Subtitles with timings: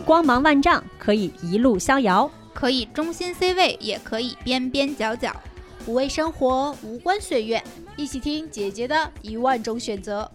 [0.00, 5.34] 光芒万丈，可以一路逍遥，可以中心 C 位，也可以边边角角。
[5.86, 7.62] 五味生活，无关岁月，
[7.96, 10.30] 一起听姐姐的一万种选择。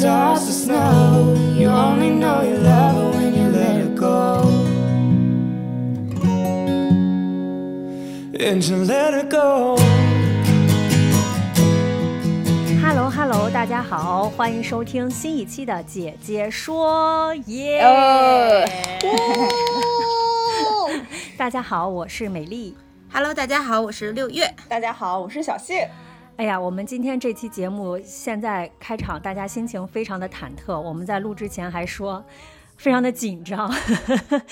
[0.00, 0.36] Hello
[13.10, 17.82] Hello，大家好，欢迎收听新一期的《姐姐说》耶！
[21.36, 22.76] 大家好，我是美丽。
[23.12, 24.54] Hello，大家好，我是六月。
[24.68, 25.90] 大家好，我是小谢。
[26.38, 30.80] 哎呀，我们今天这期节目现在开场，大家心情非常的忐忑。
[30.80, 32.24] 我们在录之前还说。
[32.76, 33.68] 非常的紧张，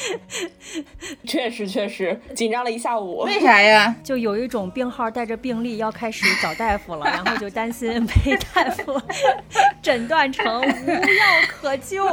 [1.22, 3.18] 确实确实紧张了一下午。
[3.18, 3.94] 为啥呀？
[4.02, 9.00] 就有一种病号带着病历要开始找大夫了，然后就担心被大夫
[9.80, 12.04] 诊断成无药可救。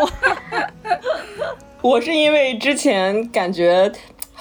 [1.82, 3.92] 我是因为之前感觉。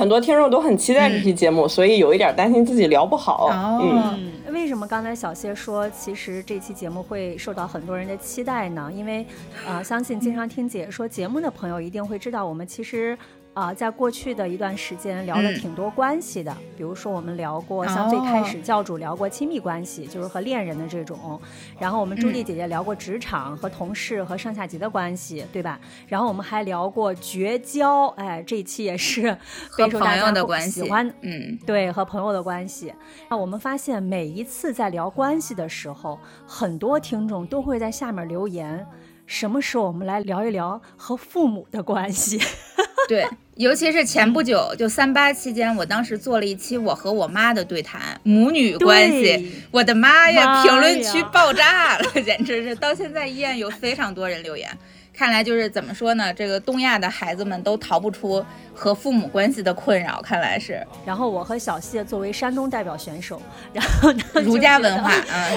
[0.02, 3.48] 很多听众都很期待这期节目，所以有一点担心自己聊不好。
[3.80, 8.90] 嗯，为什么刚才小谢说，其实这期节目会受到很多人的期待呢？
[8.92, 9.24] 因为，
[9.64, 13.16] 呃，相信经常听解说节目的朋友一定会知道，我们其实。
[13.54, 21.38] 啊，在过去的一段时间聊了挺多关系的，比如说我们聊过，像最开始教主聊过亲密关系，就是和恋人的这种，
[21.78, 25.78] 然后我们朱莉姐姐聊过职场和同事和上下级的关系，对吧？
[26.08, 29.36] 然后我们还聊过绝交，哎，这一期也是
[29.76, 32.92] 备受大家喜欢，嗯，对，和朋友的关系。
[33.28, 38.86] 那我们发现每一次在聊关系的时候，很多听众都会在下面留言。
[39.32, 42.38] 什么时候我们来聊一聊和父母的关系？
[43.08, 49.50] 对，尤其是前不久，就三八期间，我当时做了一期我和我妈的对谈，母女关系。
[49.70, 54.70] 我的妈呀，评论区爆炸了，简直是，到现在依然有非常多人留言。
[55.14, 56.32] 看来就是怎么说呢？
[56.32, 60.84] 这个东亚的孩子们都逃不出和父母关系的困扰，看来是。
[61.04, 63.40] 然后我和小谢作为山东代表选手，
[63.72, 65.48] 然后 儒家文化啊，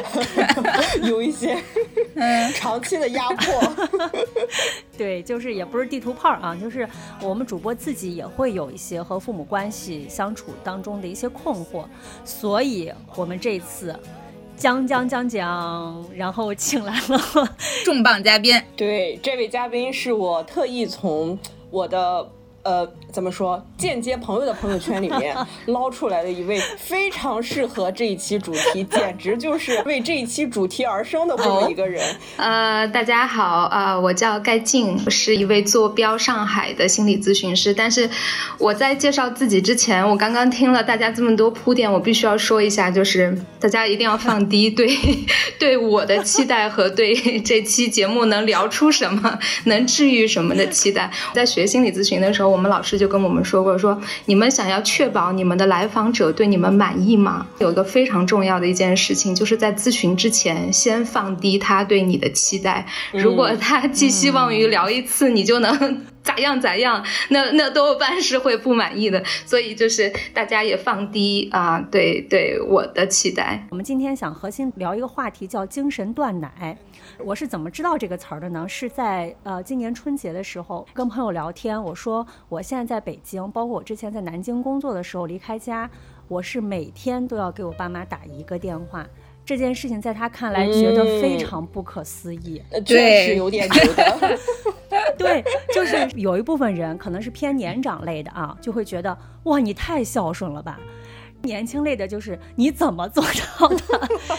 [1.04, 1.58] 有一些
[2.54, 3.88] 长期的压迫。
[4.98, 6.88] 对，就是也不是地图炮啊，就是
[7.22, 11.86] 我们主播自己也会有一些和父母关系相处当中的一些困惑，
[12.24, 13.98] 所以我们这次。
[14.58, 17.20] 讲讲讲讲，然后请来了
[17.86, 18.60] 重磅嘉宾。
[18.76, 21.38] 对，这位嘉宾是我特意从
[21.70, 22.30] 我的。
[22.66, 23.64] 呃，怎么说？
[23.78, 25.38] 间接朋友的朋友圈里面
[25.68, 32.04] 捞出来的一位非常适合这一期主题，简直就是为这一期主题而生的这么一个人。
[32.38, 37.72] 呃，大家好，呃，我叫盖静，我是一位坐标上海的心理咨询师。
[37.72, 38.10] 但是
[38.58, 44.90] 我在介绍自己之前，我刚刚听了大家这么多铺垫，我必须要说一下，就是大家一定要放低对
[45.60, 51.12] 对我的期待和对这期节目能聊出什么、能治愈什么的期待。
[51.36, 52.55] 在学心理咨询的时候。
[52.56, 57.46] 我们老师就跟我们说过，说你们想要确保你们的来访者对你们满意吗？
[57.60, 62.86] 有一个非常重要的一件事情，就是在咨询之前，先放低他对你的期待。
[63.12, 69.22] 如果他寄希望于聊一次你就能 咋样咋样，那那多半是会不满意的。
[69.46, 73.68] 所以就是大家也放低啊，对对我的期待。
[73.70, 76.78] 我们今天想核心聊一个话题，叫精神断奶。
[77.20, 78.68] 我是怎么知道这个词儿的呢？
[78.68, 85.90] 是在呃今年春节的时候跟朋友聊天，我说我现在在北京，包括我之前在南京工作的时候离开家，
[86.28, 89.06] 我是每天都要给我爸妈打一个电话。
[89.46, 94.38] 这件事情在他看来觉得非常不可思议，确实有点觉得。
[95.18, 95.44] 对，
[95.74, 100.80] 就是有一部分人可能是偏年长类的啊，就会觉得哇你太孝顺了吧。
[101.46, 103.24] 年轻类的就是你怎么做
[103.58, 103.78] 到的？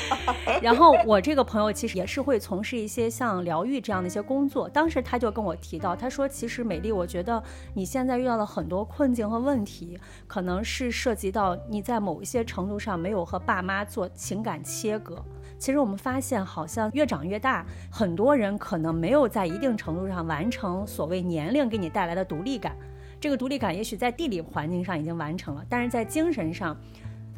[0.61, 4.69] 然后我这个朋友其实也是会从事一些像疗愈这样的一些工作。
[4.69, 7.43] 当时他就跟我提到，他说：“其实美丽，我觉得
[7.75, 15.23] 你现在遇到了很多困境和问题，可能是涉及到你在某一些程度上没有和爸妈做情感切割。
[15.59, 22.77] 其实我们发现，好像越长越大，很多人可能没有在一定程度上完成所谓年龄给你带来的独立感。”
[23.21, 26.77] 这个独立感也许在地理环境上已经完成了，但是在精神上，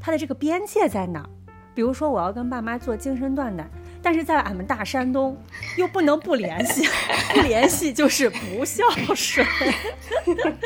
[0.00, 1.28] 它的这个边界在哪儿？
[1.75, 3.64] 比如说，我要跟爸妈做精神断奶，
[4.02, 5.40] 但是在俺们大山东
[5.76, 6.84] 又不能不联系，
[7.32, 8.82] 不联系就是不孝
[9.14, 9.46] 顺。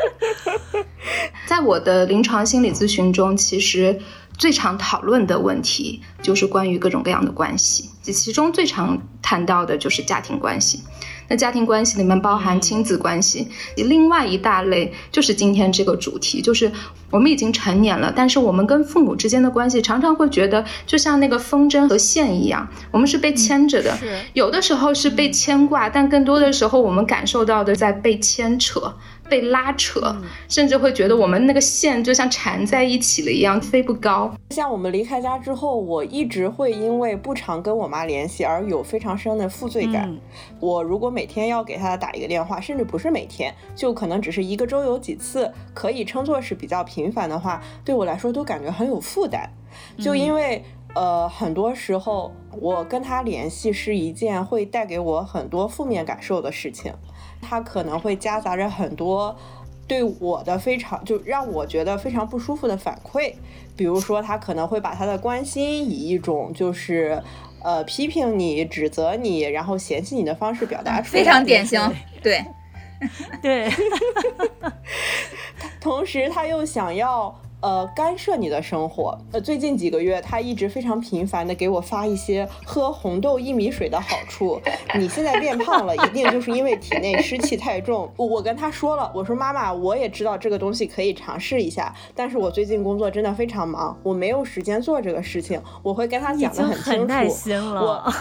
[1.46, 4.00] 在我的临床心理咨询中，其实
[4.38, 10.82] 最常讨论的问题就是关于各种各样的关系，其中最常谈到的就是家庭关系。
[11.28, 16.70] 那家庭关系里面包含亲子关系，另外一大类就是今天这个主题，就是
[17.10, 23.98] 我们已经成年了，但是我们跟父母之间的关系常常会觉得就像那个风筝和线一样，我们是被牵着的，
[24.32, 28.94] 有的时候是被牵挂，但更多的时候我们感受到的在被牵扯。
[29.32, 30.14] 被拉扯，
[30.46, 34.30] 甚至会觉得我们那个线就像缠在一起了一样，飞不高。
[34.50, 40.14] 像我们离开家之后，我一直会因为不常跟我妈联系而有非常深的负罪感。
[40.60, 49.48] 我如果每天要给她打一个电话，甚至不是每天，就可能只是一个周有几次，可以称作是比较频繁的话，对我来说都感觉很有负担。
[49.98, 50.62] 就因为
[50.94, 52.30] 呃，很多时候
[52.60, 56.92] 我跟她联系是一件会带给我很多负面感受的事情。
[57.42, 59.36] 他可能会夹杂着很多
[59.86, 63.34] 对我的非常就让我觉得非常不舒服的反馈，
[63.76, 67.22] 比如说他可能会把他的关心以一种就是
[67.62, 71.78] 呃批评你、指责你、然后嫌弃你的方式表达出来，非常典型，
[72.22, 72.42] 对。
[73.42, 73.68] 对，
[75.80, 77.36] 同时他又想要。
[77.62, 79.16] 呃，干涉你的生活。
[79.30, 84.60] 呃，最近几个月，他一直非常频繁的给我发一些喝红豆薏米水的好处。
[84.98, 88.12] 你现在变胖了，一定就是因为体内湿气太重。
[88.16, 95.62] 我跟他说了，我说妈妈，我也知道这个东西可以尝试一下，但是我最近工作真的非常忙，我没有时间做这个事情。
[95.82, 97.64] 我会跟他讲的很清楚。
[97.74, 98.12] 我。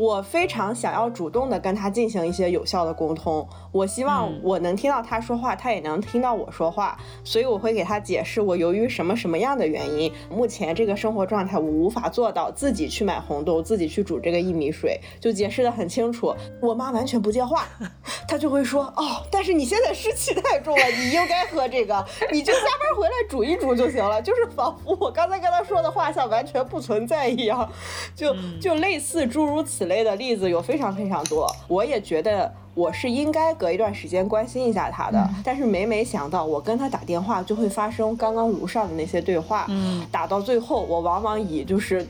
[0.00, 16.34] 我非常想要主动的跟他进行一些有效的沟通，我希望我能听到他说话，他也能听到我说话，所以我会给他解释我由于什么什么样的原因，目前这个生活状态我无法做到自己去买红豆，自己去煮这个薏米水，就解释的很清楚。
[16.62, 17.68] 我妈完全不接话，
[18.26, 22.02] 她就会说哦，但是你现在湿气太重了，你应该喝这个，
[22.32, 27.70] 你就下班回来煮一煮就行了，就是仿佛我刚才跟他说的话像完全不存在一样，
[28.16, 42.06] 就就类似诸如此类的例子有非常非常多，我也觉得我是应该隔一段时间关心一下他的，但是每每想到我跟他打电话就会发生刚刚如上的那些对话，嗯，打到最后我往往以就是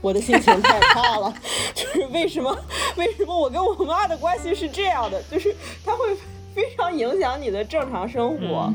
[0.00, 1.34] 我的心情太差了，
[1.74, 2.56] 就是为什么
[2.96, 5.54] 为什么我跟我妈的关系是这样的，就是
[5.84, 6.14] 他会
[6.54, 8.72] 非常影响你的正常生活。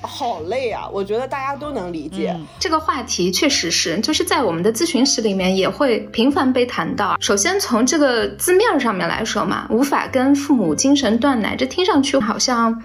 [0.00, 0.88] 好累啊！
[0.92, 7.16] 我觉得大家都能理解这个话题，确实是，就是在我们的咨询室里面也会频繁被谈到。
[7.20, 12.82] 首先从这个字面上面来说嘛，无法跟父母精神断奶，这听上去好像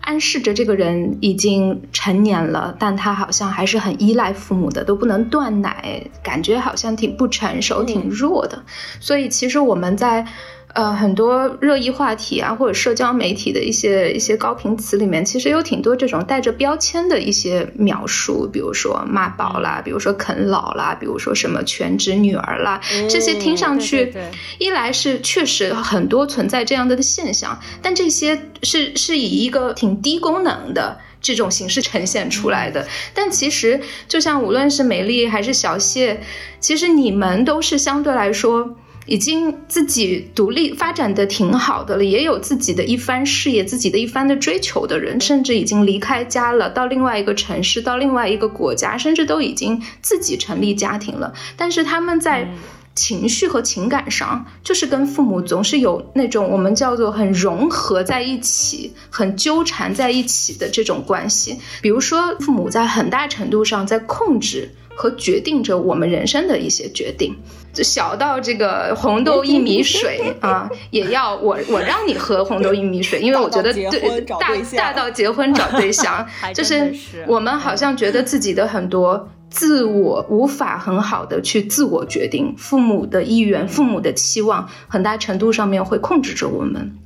[0.00, 8.64] 暗示着这个人已经成年了，但他好像还是很依赖父母的，都不能断奶，感觉好像挺不成熟、挺弱的。
[8.98, 10.26] 所以其实我们在。
[10.76, 22.78] 呃，很多热议话题啊，或者社交媒体的一些一些高频词里面，其实有挺多这种带着标签的一些描述，比如说妈宝啦，比如说啃老啦，比如说什么全职女儿啦，
[23.08, 24.12] 这些听上去，
[24.58, 32.86] 一来是确实很多存在这样的的现象，但这些是是以一个挺低功能的这种形式呈现出来的。
[33.14, 36.20] 但其实，就像无论是美丽还是小谢，
[36.60, 38.76] 其实你们都是相对来说。
[39.06, 51.32] 已经自己独立发展的挺好的了，也有自己的一番事业，自己的一番的追求的人，甚至已经离开家了，到另外一个城市，到另外一个国家，甚至都已经自己成立家庭了。
[51.56, 52.48] 但是他们在
[52.96, 61.58] 情绪和情感上，就是跟父母总是有那种我们叫做很融合在一起、很纠缠在一起的这种关系。
[61.82, 67.36] 比如说，父母在很大程度上在控制和决定着我们人生的一些决定。
[67.82, 74.38] 小到这个红豆薏米水啊，也要我 我让你喝红豆薏米水，因为我觉得对大
[74.76, 76.94] 大到结婚找对象， 就是
[77.26, 86.96] 我们好像觉得自己的很多自我无法很好的去自我决定，父母的意愿、父母的期望，很大程度上面会控制着我们。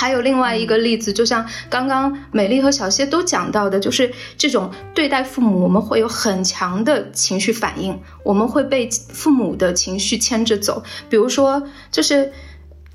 [0.00, 12.32] 还有另外一个例子，就像刚刚美丽和小谢都讲到的，就是这种对待父母，我们会有很强的情绪反应，我们会被父母的情绪牵着走，比如说就是。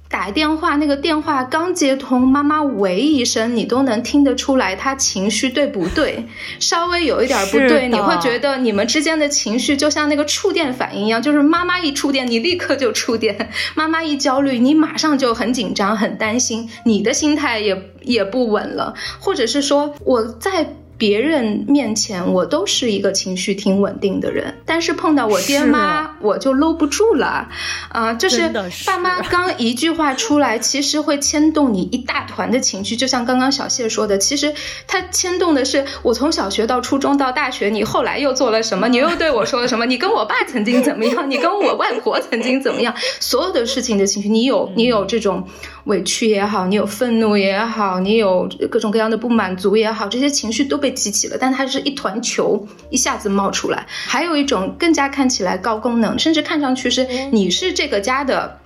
[0.08, 6.26] 打电话，那个电话刚接通，妈妈喂一声，你都能听得出来，她情绪对不对？
[6.60, 13.36] 稍微有一点不对，你会觉得你们之间的情绪就像那个触电反应一样，就是妈妈一触电，你立刻就触电；
[13.76, 18.94] 妈妈一焦虑，你马上就很紧张、很担心，你的心态也也不稳了。
[19.20, 20.76] 或者是说，我在。
[20.98, 27.50] 别人面前，我都是一个情绪挺稳定的人，但是碰到我爹妈，我就搂不住了，
[27.90, 28.50] 啊，就是
[28.86, 32.96] 爸妈刚一句话出来，其实会牵动你一大团的情绪。
[32.96, 34.54] 就像刚刚小谢说的，其实
[34.88, 38.88] 他牵动的是我从小学到初中到大学，你后来又做了什么？
[38.90, 39.86] 你又对我说了什么？
[39.86, 41.30] 你跟我爸曾经怎么样？
[41.30, 42.96] 你跟我外婆曾经怎么样？
[43.20, 45.48] 所有的事情的情绪，你有你有这种
[45.86, 53.86] 委屈也好，你有愤怒也好，你有各种各样的不满足也好，这些情绪都被激起了，但它是一团球一下子冒出来。
[53.88, 58.60] 还有一种更加看起来高功能，甚至看上去是你是这个家的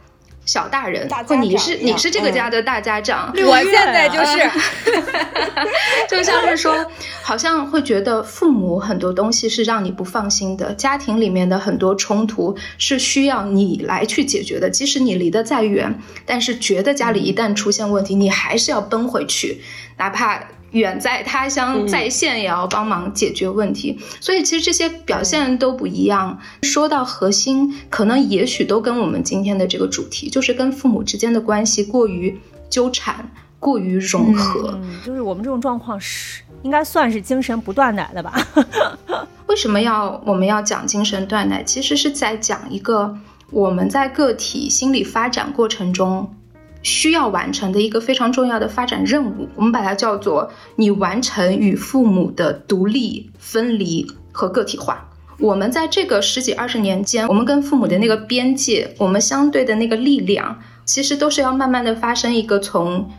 [0.50, 3.32] 小大人，或你是你是这个家的大家长。
[3.46, 4.50] 我现在就是，
[6.10, 6.74] 就像是说，
[7.22, 14.68] 好像会觉得父母很多东西是让你不放心的，家庭里面的很多冲突是需要你来去解决的。
[14.68, 19.62] 即使你离得再远，但是觉得家里一旦出现问题，你还是要奔回去，
[19.98, 20.42] 哪怕。
[20.72, 26.40] 远在他乡，在线也要帮忙解决问题，所以其实这些表现都不一样。
[26.64, 34.80] 说到核心，可能也许都跟我们今天的这个主题，就是跟父母之间的关系过于纠缠、过于融合。
[35.04, 38.34] 就是我们这种状况是应该算是精神不断奶的吧？
[39.48, 41.64] 为什么要我们要讲精神断奶？
[41.64, 43.18] 其实是在讲一个
[43.50, 46.32] 我们在个体心理发展过程中。
[46.82, 55.10] 需要完成的一个非常重要的发展任务，我们把它叫做你完成与父母的独立、分离和个体化。
[55.40, 63.10] 我们在这个十几二十年间，我们跟父母的那个边界，我们相对的那个力量，其实都是要慢慢的发生一个从。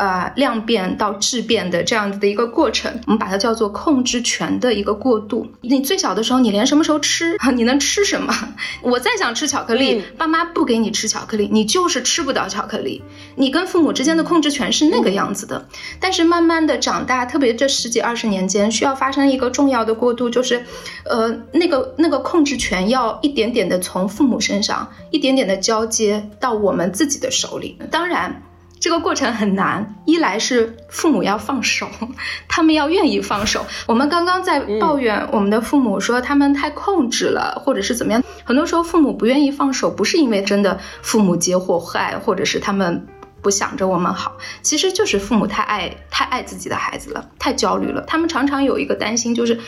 [0.00, 5.46] 呃，量变到质变的这样子的一个过程，我们把它叫做控制权的一个过渡。
[5.60, 8.34] 你最小的时候，你连什么时候吃， 你能吃什么？
[8.80, 13.02] 我再想吃巧克力，爸妈不给你吃巧克力，你就是吃不到巧克力。
[13.36, 15.68] 你跟父母之间的控制权是那个样子的。
[16.00, 20.64] 但是慢慢的长大，特别这十几二十年间，需要发生一个重要的过渡，就是，
[21.04, 27.76] 呃，那个那个控制权要一点点的从父母身上，一点点的交接到我们自己的手里。
[27.90, 28.42] 当然。
[28.80, 31.86] 这个过程很难，一来是父母要放手，
[32.48, 33.66] 他们要愿意放手。
[33.86, 38.22] 我们刚刚在抱怨我们的父母说他们太控制了，或者是怎么样。
[38.42, 43.06] 很多时候父母不愿意放手，不是因为真的父母皆祸害，或者是他们
[43.42, 48.02] 不想着我们好，其实就是父母太爱太爱自己的孩子了，太焦虑了。
[48.06, 49.60] 他们常常有一个担心，就是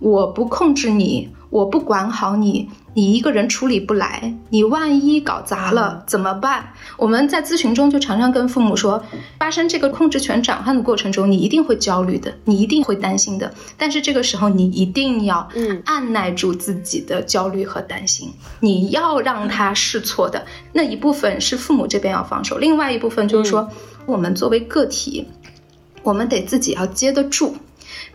[0.00, 2.68] 我不控制你，我不管好你。
[2.92, 6.72] 你一个人处理不来，你万一搞砸了怎么办？
[6.96, 9.00] 我们在咨询中就常常跟父母说，
[9.38, 13.54] 发生这个控制权转换的过程中，你一定会焦虑的，你一定会担心的。
[13.76, 15.48] 但是这个时候，你一定要
[15.84, 23.68] 按耐住自己的焦虑和担心，你要让他试错的那一部分是父母这边要放手，另外一部分就是说，
[24.04, 25.28] 我们作为个体，
[26.02, 27.54] 我们得自己要接得住，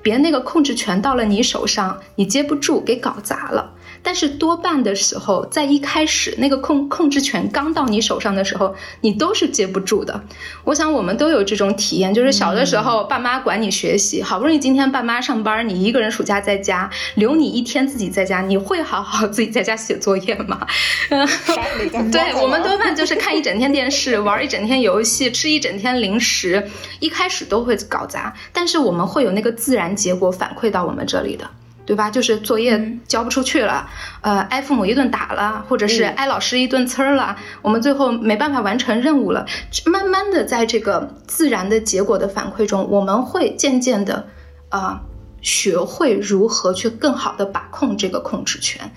[0.05, 3.73] 别那个控制权到了你手上，你接不住，给搞砸了。
[4.05, 10.23] 但是多半的时候，在一开始那个控控制权刚到你手上的时候，你都是接不住的。
[10.63, 20.67] 我想我们都有这种体验，就是小的时候爸妈管你学习，好不容易今天爸妈上班，你一个人暑假在家，留你一天自己在家，你会好好自己在家写作业吗？
[21.09, 21.27] 嗯
[22.11, 26.69] 对我们多半就是看一整天电视，玩一整天游戏，吃一整天零食，
[26.99, 31.49] 一开始都会搞砸，但是我们会有那个自然结果反馈到我们这里的。
[31.85, 32.09] 对吧？
[32.09, 33.87] 就是作业交不出去了，
[34.21, 39.45] 呃，挨父母一顿打了，或者是挨老师一顿呲儿了，我们最后没办法完成任务了。
[39.85, 44.27] 慢慢的，在这个自然的结果的反馈中，我们会渐渐的，
[44.69, 45.01] 啊，
[45.41, 48.91] 学会如何去更好的把控这个控制权。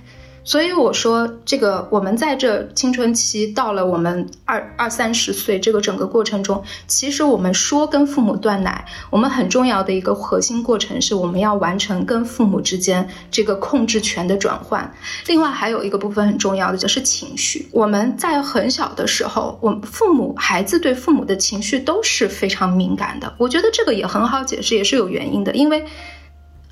[0.48, 14.90] 所以我说，这个我们在这青春期到了我们二二三十岁这个整个过程中，其实我们说跟父母断奶，我们很重要的一个核心过程是我们要完成跟父母之间这个控制权的转换。
[15.26, 17.68] 另外还有一个部分很重要的就是情绪。
[17.70, 23.34] 我们在很小的时候，我父母孩子对父母的情绪都是非常敏感的。
[23.36, 25.84] 我觉得这个也很好解释，也是有原因的，因为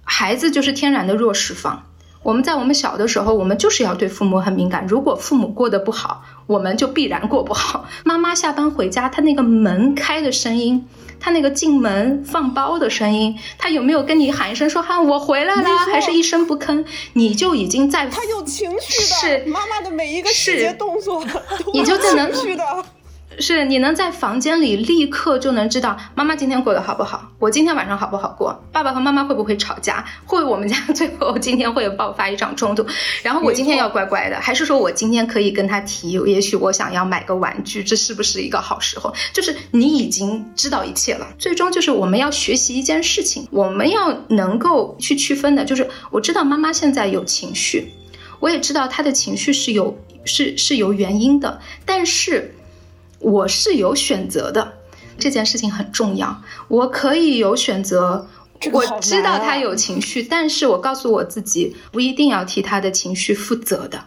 [0.03, 1.83] 孩子就是天然的弱势方。
[2.27, 4.85] 我们在我们小的时候，我们就是要对父母很敏感。
[4.89, 7.85] 如果父母过得不好，我们就必然过不好。
[8.05, 10.89] 妈妈下班回家，她那个门开的声音，
[11.21, 18.09] 她那个进门放包的声音，她有没有跟你喊一声说哈我回来了，还是一声不吭，你就已经在。
[18.09, 21.25] 她有情绪的，是妈妈的每一个细节动作，
[21.73, 22.65] 你就在能去的。
[23.39, 32.87] 是你能在房间里立刻就能知道妈妈今天过得好不好，我今天晚上好不好过，爸爸和妈妈会不会吵架，会我们家最后今天会爆发一场冲突，
[33.23, 39.15] 然后我今天要乖乖的，还是说我今天可以跟他提，也许我想要买个玩具，这是不是一个好时候？
[39.33, 47.93] 就是你已经知道一切了，最终就是我们要学习一件事情，我们要能够去区分的，就是我知道妈妈现在有情绪，
[48.41, 52.55] 我也知道她的情绪是有是是有原因的，但是。
[53.19, 54.75] 我是有选择的，
[55.19, 56.43] 这件事情很重要。
[56.69, 58.29] 我可以有选择，
[58.73, 64.05] 我知道他有情绪，但是我告诉我自己，不一定要替他的情绪负责的。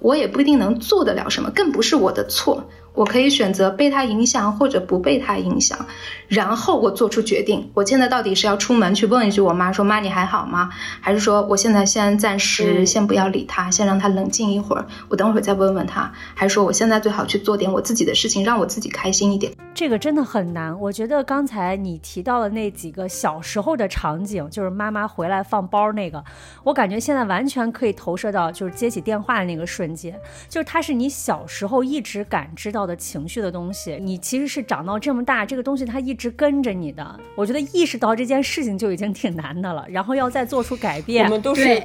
[0.00, 2.68] 我也不一定能做得了什么，更不是我的错。
[2.98, 5.78] 我可以选择被他影响或者不被他影响，
[6.26, 7.70] 然后我做出决定。
[7.72, 10.68] 我现在到底是要出门去问一句我妈说妈你还好吗？
[11.00, 16.12] 还是说我现在先暂时先不要理他，先让他冷静一会儿，我等会儿再问问他。
[16.34, 19.52] 还是说我现在最好去做点我自己的事情，让我自己开心一点。
[19.72, 20.76] 这个真的很难。
[20.80, 26.24] 我觉得刚才你提到的那几个小时候的场景，就是妈妈回来放包那个，
[26.64, 32.87] 我感觉现在完全可以投射到就是接起电话的那个瞬间，就是它是你小时候一直感知到。
[32.88, 37.20] 的情绪的东西，你其实是长到这么大，这个东西它一直跟着你的。
[37.36, 41.24] 我觉得意识到这件事情就已经挺难的了，然后要再做出改变。
[41.26, 41.80] 我们都是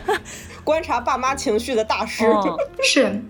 [0.64, 2.24] 观察爸妈情绪的大师。
[2.82, 3.20] 是，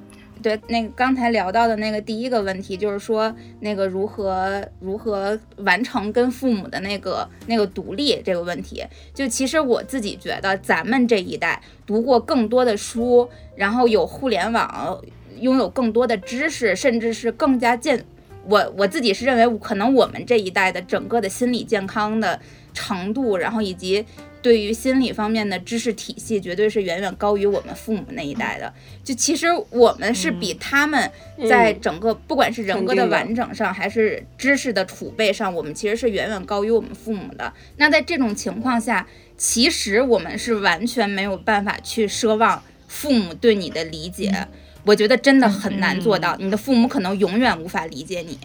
[0.43, 8.85] 对，那个刚才聊到的那个第一个问题，就是说那个如何如何完成跟父母的那个那个独立这个问题。
[9.13, 15.03] 就其实我自己觉得，咱们这一代读过更多的书，然后有互联网。
[15.41, 18.05] 拥有更多的知识，甚至是更加健，
[18.45, 22.41] 我我自己是认为，可能我们这一代的整个的心理健康的
[22.73, 24.05] 程度，然后以及
[24.41, 28.73] 对于心理方面的知识体系，绝对是远远高于我们父母那一代的。
[29.03, 31.11] 就其实我们是比他们
[31.49, 37.53] 在整个不管是人格的完整上，还是知识的储备上，我们其实是远远高于我们父母的。
[37.79, 44.47] 那在这种情况下，其实我们是完全没有办法去奢望父母对你的理解。
[44.87, 48.39] 我觉得真的很难做到，你的父母可能永远无法理解你。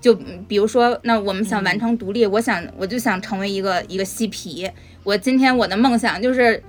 [0.00, 0.14] 就
[0.48, 4.68] 比如说，那我们想完成独立，我想我就想成为一个一个嬉皮。
[5.04, 6.60] 我今天我的梦想就是，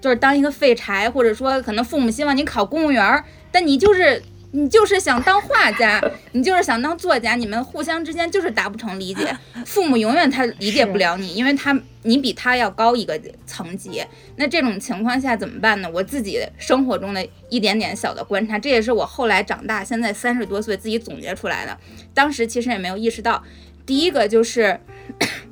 [0.00, 4.22] 就是当一个废柴，或者说可能父母希望你考公务员，但你就是。
[4.50, 6.02] 你就是想当画家，
[6.32, 9.36] 你就是想当作家，你们互相之间就是达不成理解，
[9.66, 14.02] 父母永远他理解不了你，因为他你比他要高一个层级。
[14.36, 15.90] 那这种情况下怎么办呢？
[15.92, 21.76] 我自己生活中的一点点小的观察，这也是我后来长大，现在三十多岁自己总结出来的。
[22.14, 23.44] 当时其实也没有意识到，
[23.84, 24.80] 第一个就是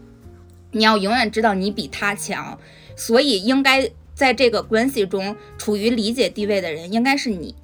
[0.72, 2.59] 你要永远知道你比他强，
[2.96, 7.54] 所以应该在这个关系中处于理解地位的人应该是你。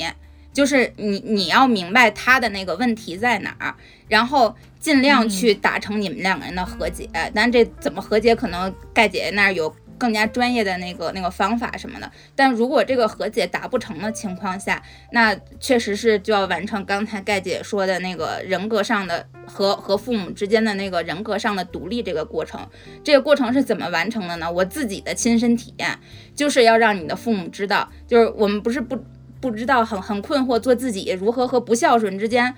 [0.52, 3.74] 就是你，你要明白他的那个问题在哪儿，
[4.08, 7.08] 然后尽量去达成你们两个人的和解。
[7.34, 12.10] 但这怎么和解，可能盖姐姐那儿有更加专业的那个那个方法什么的。
[12.36, 22.60] 但如果这个和解达不成的情况下，那确实是就要完成刚才盖姐说的那个人格上的和和父母之间的那个人格上的独立这个过程。
[23.02, 24.52] 这个过程是怎么完成的呢？
[24.52, 25.98] 我自己的亲身体验
[26.34, 29.02] 就是要让你的父母知道，就是我们不是不。
[29.42, 32.54] 不知道很很困惑，做自己如何和不孝顺之间，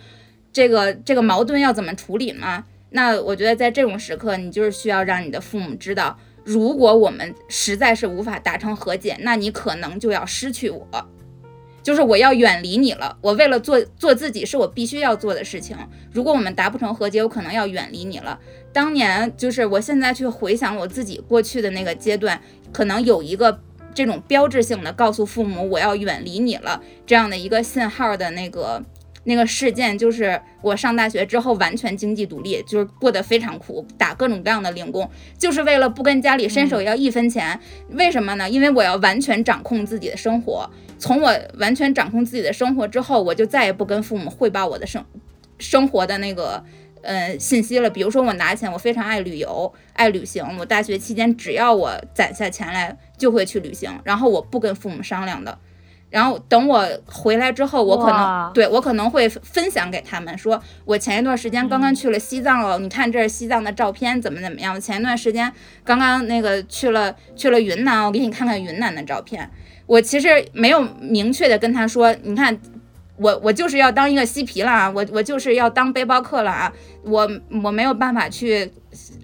[0.53, 2.65] 这个这个矛盾要怎么处理吗？
[2.91, 10.87] 那我觉得在这种时刻，你就是需要让你的父母知道，如果我们实在是无法达成和解，那你可能就要失去我，
[11.83, 13.17] 就是我要远离你了。
[13.23, 15.75] 我为了做做自己，是我必须要做的事情。
[16.13, 18.39] 如果我们达不成和解，我可能要远离你了。
[18.75, 22.39] 当年就是我现在去回想我自己过去的那个阶段，
[22.71, 23.59] 可能有一个。
[23.95, 28.83] 这种标志性的告诉父母我要远离你了这样的一个信号的那个
[29.23, 37.59] 那个事件，就是我上大学之后完全经济独立，就是过得非常苦，打各种各样的零工，就是为了不跟家里伸手要一分钱。
[37.93, 38.51] 为什么呢？
[38.51, 40.69] 因为我要完全掌控自己的生活。
[40.99, 45.03] 从我完全掌控自己的生活之后，我就再也不跟父母汇报我的生
[45.59, 46.63] 生活的那个。
[47.05, 47.89] 呃，信息了。
[47.91, 50.45] 比如说，我拿钱，我非常爱旅游，爱旅行。
[50.59, 54.01] 我大学期间，只要我攒下钱来，就会去旅行。
[54.05, 55.59] 然后我不跟父母商量的。
[56.11, 64.81] 然后等我回来之后，我可能对我可能会分享给他们，说我前一段时间刚刚去了西藏了，你看这是西藏的照片，怎么怎么样？
[64.81, 65.53] 前一段时间
[65.85, 69.51] 刚刚那个去了去了云南，我给你看看云南的照片。
[69.87, 72.59] 我其实没有明确的跟他说，你看。
[73.17, 74.91] 我我就是要当一个嬉皮了啊！
[74.91, 76.73] 我我就是要当背包客了啊！
[77.03, 77.31] 我
[77.63, 78.69] 我没有办法去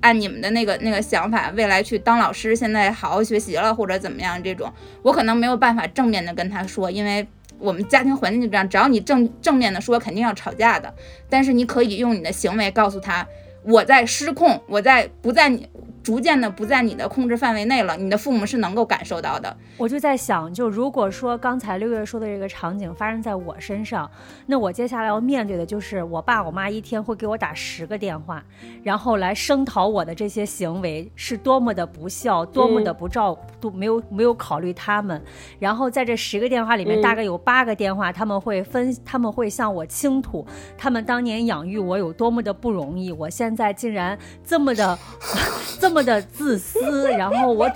[0.01, 4.73] 按你们的那个那个想法，未来去当老师，现在好好学习了或者怎么样这种，
[5.03, 7.27] 我可能没有办法正面的跟他说，因为
[7.59, 10.95] 我们家庭环境就这样，只要你正正面的说，肯定要吵架的。
[11.29, 13.27] 但是你可以用你的行为告诉他，
[13.65, 15.69] 我在失控，我在不在你。
[16.03, 19.55] 逐渐的不在你的控制范围内了，你的父母是能够感受到的。
[19.77, 24.11] 我就在想，就如果说刚才六月说的这个场景发生在我身上，
[24.47, 28.43] 那我接下来要面对的就是我爸我妈一天会给我打十个电话，
[28.83, 35.23] 然后来声讨我的这些行为是多么的不孝，多么的不照，都没有没有考虑他们。
[35.59, 40.47] 然后在这十个电话里面，大概有八个电话他们会分，他们会向我倾吐
[40.79, 44.99] 他们当年养育我有多么的不容易，我现在竟然这么的
[45.79, 45.90] 这。
[45.91, 47.69] 这么的自私， 然后我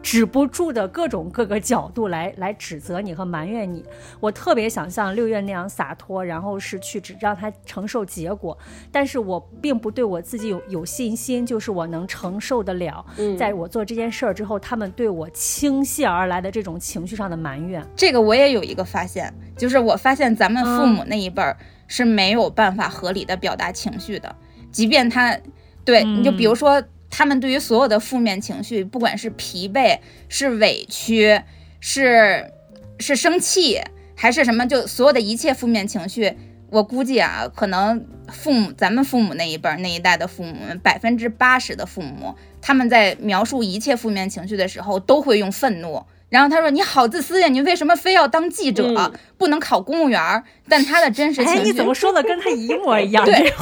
[0.00, 3.84] 止不住的各种各个角度来来指责你和埋怨你。
[4.20, 8.56] 我特别想像六月那样洒脱，然后是去只让他承受结果，
[8.92, 13.04] 但是我并不对我自己有有信心，就是我能承受得了。
[13.36, 17.84] 在我做这件事儿之后，他们对我倾泻而来的这种情绪上的埋怨。
[17.96, 21.56] 这个我也有一个发现，就是我发现咱们父母那一辈儿
[21.88, 24.32] 是没有办法合理的表达情绪的，
[24.70, 25.36] 即便他
[25.84, 26.80] 对你就比如说。
[27.18, 31.40] 他们对于所有的负面情绪，不管是疲惫、是委屈、
[31.80, 32.52] 是
[32.98, 33.80] 是生气，
[34.14, 36.36] 还是什么，就所有的一切负面情绪，
[36.68, 46.04] 我估计啊，可能父母咱们父母那一辈那一代的父母，百分之八十的父母，他们在描述一切负面情绪的时候，都会用愤怒。
[46.28, 53.24] 然后他说：“你好自私呀，你为什么非要当记者，不能考公务员？”但他的真实情绪，你怎么说的跟他一模 一样？
[53.24, 53.52] 对，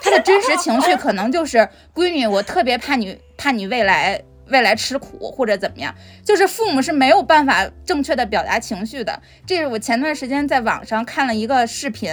[0.00, 5.94] 他的真实情绪可能就是闺女，我特别怕你，怕你未来未来吃苦或者怎么样。
[6.24, 9.20] 就是父母是没有办法正确的表达情绪的。
[9.46, 12.10] 这是我前段时间在网上看了一个视频，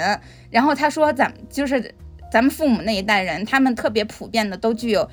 [0.49, 1.95] 然后他说咱就是
[2.29, 5.09] 咱们父母那一代人，他们特别普遍的都具有，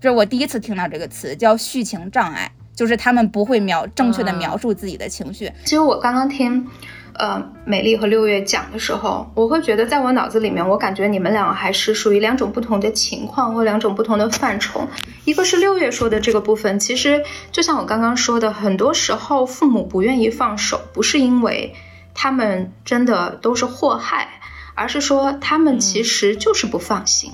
[0.00, 2.52] 这是我第一次听到这个词，叫叙情障碍。
[2.76, 5.50] 就是他们不会描正确的描述自己的情绪。
[5.64, 6.68] 其实我刚刚听，
[7.14, 14.86] 呃，美丽和六月讲的时候，我会觉得，在我脑子里面，我感觉你们两个还是属于两种不同的情况或两种不同的范畴。
[15.24, 21.74] 一个是六月说的这个部分，其实就像我刚刚说的，很多时候父母不愿意放手，不是因为
[22.12, 24.28] 他们真的都是祸害，
[24.74, 27.32] 而是说他们其实就是不放心，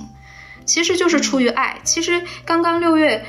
[0.63, 1.81] 其实就是出于爱。
[1.83, 3.25] 其实刚刚六月。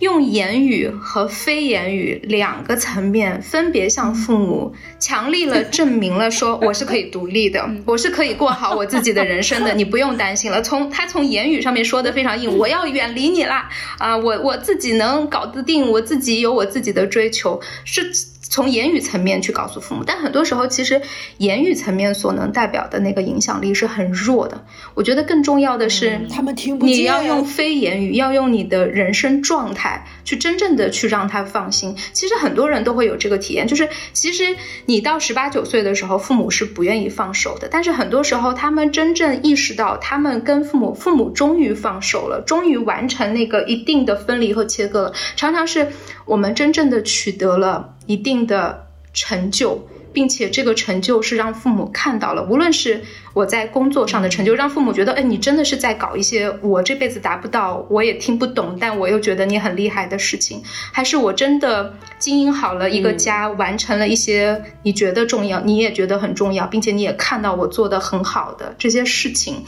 [0.00, 10.60] 用言语和非言语两个层面分别向父母强力了证明了说我是可以独立的，我是可以过好我自己的人生的，你不用担心了。
[10.62, 18.10] 从他从言语上面说的非常硬，我要远离你啦啊，我我自己能搞得定，我自己有我自己的追求是。
[18.50, 21.00] 从言语层面去告诉父母，但很多时候其实
[21.38, 24.66] 言语层面所能代表的那个影响力是很弱的。
[24.94, 26.96] 我觉得更重要的是，他们听不见。
[26.96, 31.96] 你要用非言语，要用你的人生状态去真正的去让他放心。
[32.12, 37.68] 其实很多人都会有这个体验，就是其实你到十八九岁的时候，父母是不愿意放手的。
[37.70, 45.12] 但是很多时候，他们真正意识到，他们跟父母，父母终于放手了，终于完成那个一定的分离和切割了。
[45.36, 45.86] 常常是
[46.24, 47.94] 我们真正的取得了。
[48.10, 52.42] 一定的成就，并且这个成就是让父母看到了。
[52.42, 53.02] 无论是
[53.34, 60.60] 我在工作上的成就，让父母觉得，哎，你真的是在搞一些我这辈子达不到，我也听不懂，但我又觉得你很厉害的事情；
[60.92, 69.64] 还是我真的经营好了一个家，完成了一些你觉得重要，你也觉得很重要，并且你也看到我做的很好的这些事情。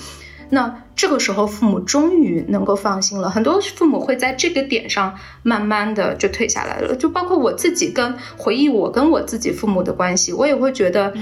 [0.54, 3.30] 那这个时候，父母终于能够放心了。
[3.30, 6.94] 很多父母会在这个点上慢慢的就退下来了。
[6.94, 11.14] 就包括我自己跟回忆我跟我自己父母的关系，我也会觉得，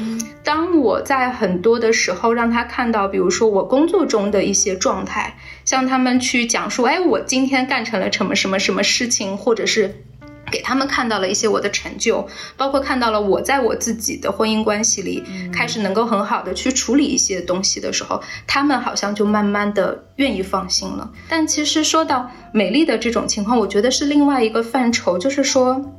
[0.42, 10.02] 当我在很多的时候让他看到，比如说我工作中的一些状态，向他们去讲述，哎，我今天干成了什么什么什么事情，或者是。
[10.50, 21.10] 给他们看到了一些我的成就，包括看到了我在我自己的婚姻关系里开始能够很好的去处理一些东西的时候，他们好像就慢慢的愿意放心了。
[21.28, 25.94] 但其实说到美丽的这种情况，我觉得是另外一个范畴，就是说，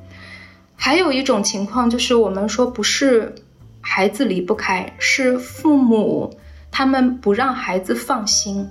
[0.75, 3.33] 还有一种情况就是我们说不是
[3.79, 6.37] 孩子离不开，是父母
[6.71, 8.69] 他们不让孩子放心。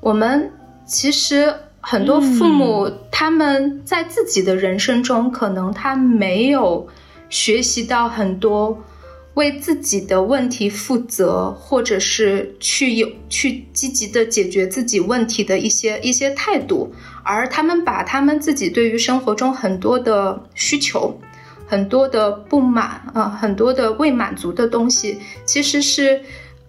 [0.00, 0.52] 我们
[0.86, 1.54] 其实。
[1.84, 6.88] 很多父母他们在自己的人生中，可能他没有
[7.28, 8.80] 学习到很多
[9.34, 21.18] 为自己的问题负责，或者是去有去积极的解决自己问题的一些一些态度，而他们把他们自己对于生活中很多的需求、
[21.66, 26.20] 很多的不满啊、很多的未满足的东西，其实是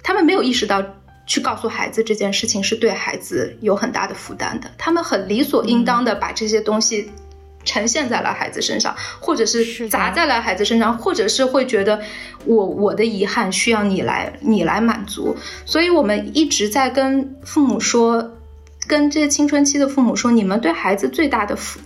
[0.01, 0.83] 他们没有意识到。
[1.25, 7.09] 去告诉孩子这件事情是对孩子有很大的负担的，他们很理所应当的把这些东西
[7.63, 12.01] 呈现在了孩子身上，或者是砸在了孩子身上，或者是会觉得
[12.45, 18.33] 我我的遗憾需要你来你来满足，所以我们一直在跟父母说，
[18.85, 21.79] 跟这些青春期的父母说，你们对孩子最大的福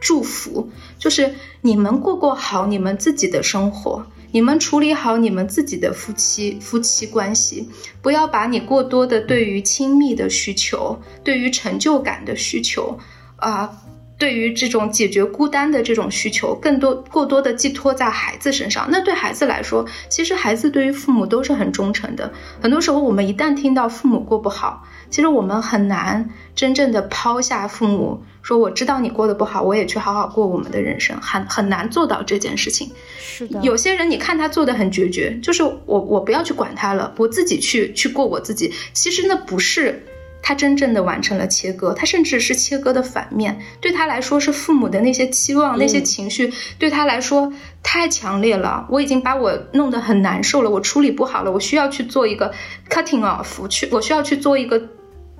[0.00, 4.06] 祝福就是你们过过好你们自己的生活。
[4.34, 7.68] 你们处理好你们自己的夫妻夫妻关系，
[8.02, 12.98] 不要把你过多的对于亲密的需求、对于成就感的需求，
[13.36, 13.70] 啊、
[14.18, 18.88] 对于这种解决孤单的这种需求，更多过多的寄托在孩子身上。
[18.90, 22.32] 那对孩子来说，其实孩子对于父母都是很忠诚的。
[22.60, 32.90] 很多时候，我们一旦听到父母过不好，其实我们很难真正的抛下父母，说我知道你过得不好，我也去好好过我们的人生，很很难做到这件事情。
[33.18, 38.72] 是的，有些人你看他做的很决绝，就是我我不要去管他了，我自己去去过我自己。
[38.92, 40.04] 其实那不是
[40.46, 43.58] 他真正的完成了切割，他甚至是切割的反面。
[43.80, 47.50] 对他来说，是父母的那些期望、那些情绪，对他来说
[47.82, 48.86] 太强烈了。
[48.90, 52.52] 我已经把我弄得很难受了，我处理不好了，我需要去做一个
[52.90, 54.78] cutting off，去我需要去做一个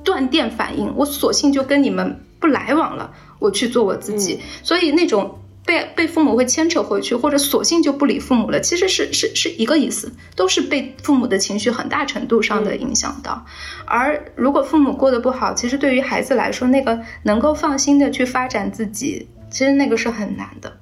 [0.03, 4.41] 断电反应，我索性就跟你们不来往了，我去做我自己。
[4.63, 5.39] 所以那种。
[5.65, 13.45] 被被父母会牵扯回去，或者索性就不理父母了，其实是是是一个意思，都是被父母的情绪很大程度上的影响到。
[13.87, 20.81] 而如果父母过得不好，其实对于孩子来说，那个能够放心的去发展自己，其实那个是很难的。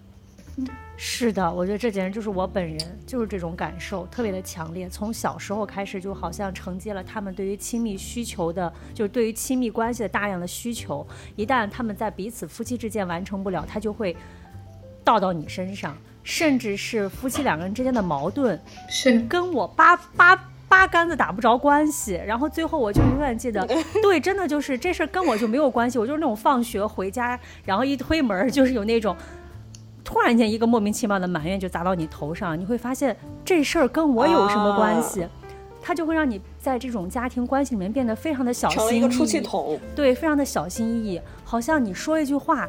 [1.05, 4.89] 是的，我觉得这简直就是我本人，就是这种感受特别的强烈。
[4.89, 11.05] 从小时候开始，就好像承接了他们对于亲密需求的，就是对于亲密关系的大量的需求。
[11.35, 14.17] 一旦他们在彼此夫妻之间完成不了，他就会
[15.05, 20.37] 倒到你身上，甚至是夫妻两个人之间的矛盾，是跟我八八
[20.69, 22.21] 八竿子打不着关系。
[22.27, 23.67] 然后最后我就永远记得，
[24.03, 25.99] 对，真的就是这事儿跟我就没有关系。
[25.99, 29.17] 我就是那种放学回家，然后一推门儿就是有那种。
[30.05, 35.27] 突然间，一个莫名其妙的埋怨就砸到你头上，你会发现这事儿跟我有什么关系？
[35.81, 39.79] 它就会让你在这种家庭关系里面变得非常的小心翼翼，成了一个出气筒。
[39.95, 42.69] 对，非常的小心翼翼，好像你说一句话，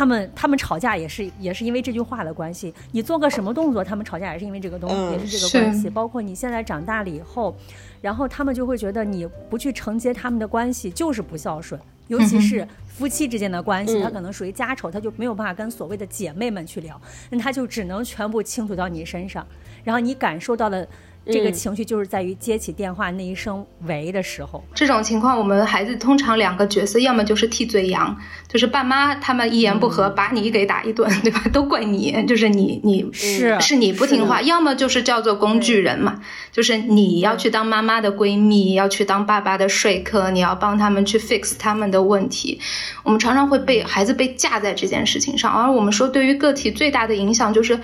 [0.00, 5.90] 他们他们吵架也是也是因为这句话的关系，你做个什么动作，他们吵架也是因为这个东西，嗯也是这个关系。
[5.90, 7.54] 包括你现在长大了以后，
[8.00, 14.02] 然后他们就会觉得你不去承接他们的关系就是不孝顺，尤其是夫妻之间的关系，嗯。
[14.02, 19.46] 他可能属于家丑，他就没有办法跟所谓的姐妹们去聊，那他就只能全部倾吐到你身上，
[19.84, 20.88] 然后你感受到的
[21.26, 24.64] 这个嗯情绪，就是在于接起电话那一声喂的时候。
[24.74, 28.16] 这种情况，我们孩子通常两个角色，要么就是替罪羊，
[28.48, 31.42] 就是爸妈他们一言不合把你给打一顿，对吧？
[31.52, 42.58] 都怪你，就是你你是是你不听话，要么就是叫做工具人嘛，就是你要去当妈妈的闺蜜，要去当爸爸的说客，你要帮他们去 fix 他们的问题。
[43.04, 47.78] 我们常常会被孩子被架在这件事情上，而我们说对于个体最大的影响就是。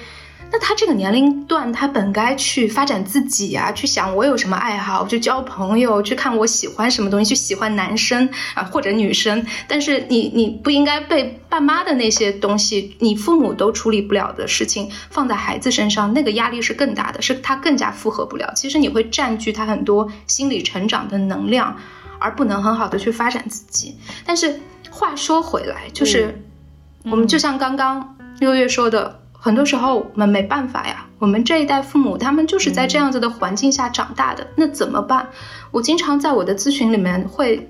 [0.50, 9.44] 那他这个年龄段，他本该去发展自己啊、去想我有什么爱好，去交朋友，去看我喜欢什么东西，去喜欢男生啊或者女生。
[9.66, 18.52] 但是你你不应该被爸妈的那些东西，你父母都处理不了的事情放在孩子身上，那个压力是更大的，是他更加负荷不了。
[18.54, 21.76] 其实你会占据他很多心理成长的能量，
[22.20, 23.96] 而不能很好的去发展自己。
[24.24, 26.40] 但是话说回来，就是、
[27.02, 29.20] 我们就像刚刚六月说的。
[29.38, 35.28] 很多时候我们没办法呀，我们这一代父母他们就是在这样子的环境下长大的，那怎么办？
[35.70, 37.68] 我经常在我的咨询里面会，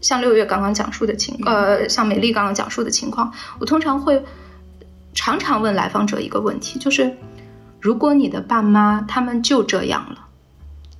[0.00, 4.22] 像六月刚刚讲述的情，呃，像美丽刚刚讲述的情况，我通常会
[5.12, 7.16] 常常问来访者一个问题，就是
[7.80, 10.26] 如果你的爸妈他们就这样了，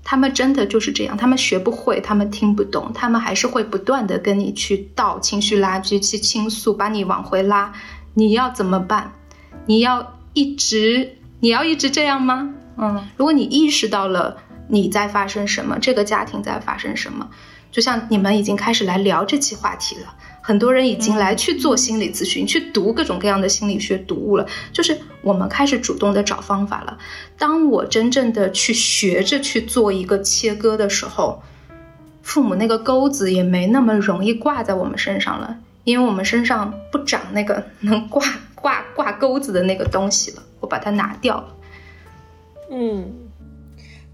[0.04, 7.72] 他们真的就是这样，他们学不会，他们听不懂，他们还是会不断的跟你去倒情绪垃圾，去倾诉，把你往回拉，
[8.14, 9.12] 你要怎么办？
[9.68, 12.54] 你要一直，你要一直这样吗？
[12.78, 17.28] 嗯，如果你意识到了你在发生什么，这个家庭在发生什么，
[17.70, 26.96] 就像你们已经开始来聊这期话题了，很多人已经来去做心理咨询，去读各种各样的心理学读物了，就是我们开始主动的找方法了。
[27.36, 31.42] 当我真正的去学着去做一个切割的时候，
[32.22, 38.24] 父母那个钩子也没那么容易挂在我们身上了，因为我们身上不长那个能挂
[38.60, 41.56] 挂挂钩子的那个东西了，我把它拿掉了。
[42.70, 43.12] 嗯，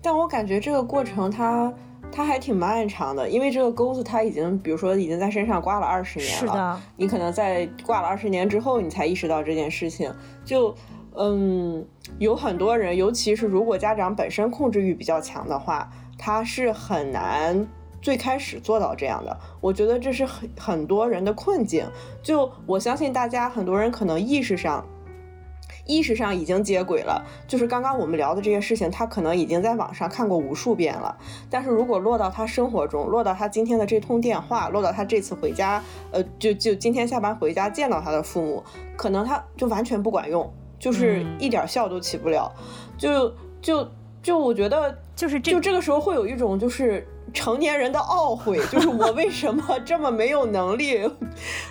[0.00, 1.72] 但我感觉这个过程它
[2.12, 10.12] 它还挺漫长的，因为这个钩子它已经，比如说已经在身上挂了二十年了，是的，你可能在挂了二十年之后，你才意识到这件事情。
[10.44, 10.74] 就
[11.16, 11.84] 嗯，
[12.18, 17.66] 有很多人，尤其是如果家长本身控制欲比较强的话，他是很难
[18.04, 19.34] 最开始做到这样的。
[19.62, 21.86] 我觉得这是很很多人的困境。
[22.22, 24.84] 就我相信大家很多人可能意识上。
[25.86, 31.14] 意识上已经接轨了，就是刚刚我们聊的这些事情，他可能已经在网上看过无数遍了。
[31.50, 38.64] 但是如果落到他生活中，落到他今天的这通电话，落到他这次回家，呃，就就今天下班回家见到他的父母，
[38.96, 42.50] 可能他就完全不管用，就是一点效都起不了。
[42.96, 43.86] 就就
[44.22, 47.06] 就我觉得，就是就这个时候会有一种就是。
[47.34, 50.98] 成年人的懊悔，就是我为什么这么没有能力？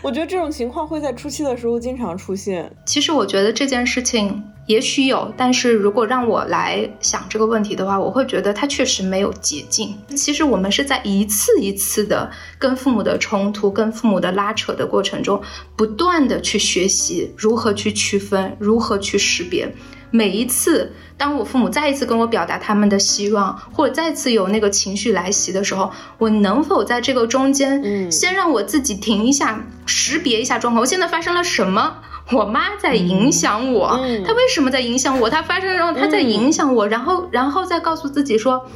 [0.04, 2.70] 我觉得这种情况会在初期的时候经常出现。
[2.86, 9.98] 其实我觉得这件事情也许有，但是如果让我来想这个问题的话，我会觉得它确实没有捷径。
[10.16, 15.42] 其实我们是在一次一次的跟父母的冲突、跟父母的拉扯的过程中，
[15.78, 19.74] 不断的去学习如何去区分，如何去识别。
[20.16, 30.82] 每一次，当我父母再一次跟我表达他们的希望，或者再次有那个情绪来袭的时候，我能否在这个中间，先让我自己停一下，识别一下状况？
[30.82, 31.96] 我现在发生了什么？
[32.32, 35.32] 我妈在影响我，她为什么在影响我？
[35.32, 38.68] 她发生后，她在影响我，然后，然后再告诉自己说。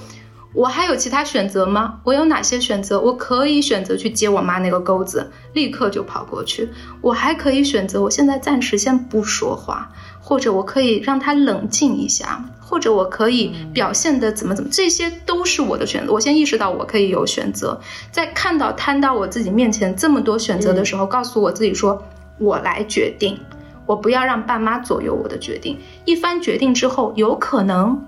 [0.54, 2.00] 我还有其他选择吗？
[2.04, 3.00] 我有哪些选择？
[3.00, 6.68] 我可以选择去接我妈那个钩子，立刻就跑过去。
[7.02, 9.92] 我还可以选择，我现在暂时先不说话，
[10.28, 16.12] 或者我可以让他冷静一下，或者我可以表现的怎么怎么，这些都是我的选择。
[16.12, 17.80] 我先意识到我可以有选择，
[18.12, 22.04] 在看到摊到我自己面前这么多选择的时候，告诉我自己说，
[22.40, 23.40] 我来决定，
[23.86, 25.80] 我不要让爸妈左右我的决定。
[26.04, 28.04] 一番决定之后，有可能。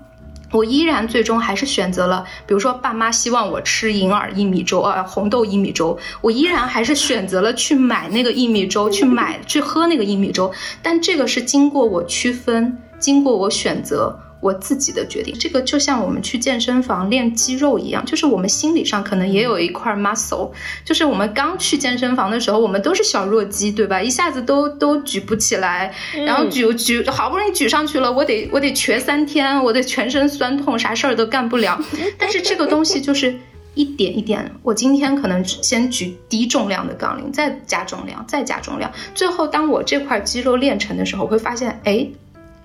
[0.52, 14.18] 我依然最终还是选择了，比如说爸妈希望我吃银耳薏米粥，啊，红豆薏米粥，我依然还是选择了去买那个薏米粥，去买去喝那个薏米粥，但这个是经过我区分，经过我选择。
[14.40, 20.50] 我自己的决定，这个就像我们去健身房练肌肉一样，就是我们心理上可能也有一块 muscle，
[20.84, 24.00] 就是我们刚去健身房的时候，我们都是小弱鸡，对吧？
[24.00, 25.92] 一下子都都举不起来，
[26.26, 31.78] 然后举举好不容易举上去了，我得我得瘸三天，我得全身酸痛，啥事儿都干不了。
[32.16, 33.38] 但是这个东西就是
[33.74, 42.08] 一点一点，我今天可能先举低重量的杠铃，再加重量，再加重量，最后当我这块肌肉练成的时候，会发现，哎。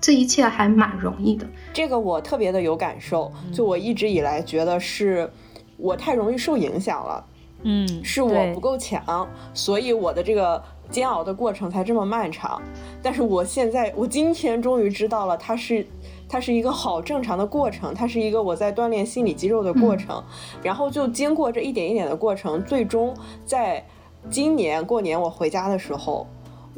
[0.00, 3.32] 这一切还蛮容易的，这个我特别的有感受。
[3.52, 5.28] 就我一直以来觉得是
[5.76, 7.24] 我太容易受影响了，
[7.62, 12.62] 嗯，是我不够强，所以我的这个煎熬的过程才这么漫长。
[13.02, 15.84] 但是我现在，我今天终于知道了，它是
[16.28, 20.22] 它是一个好正常的过程，它是一个我在锻炼心理肌肉的过程。
[20.62, 23.12] 然后就经过这一点一点的过程，最终
[23.44, 23.84] 在
[24.30, 26.26] 今年过年我回家的时候。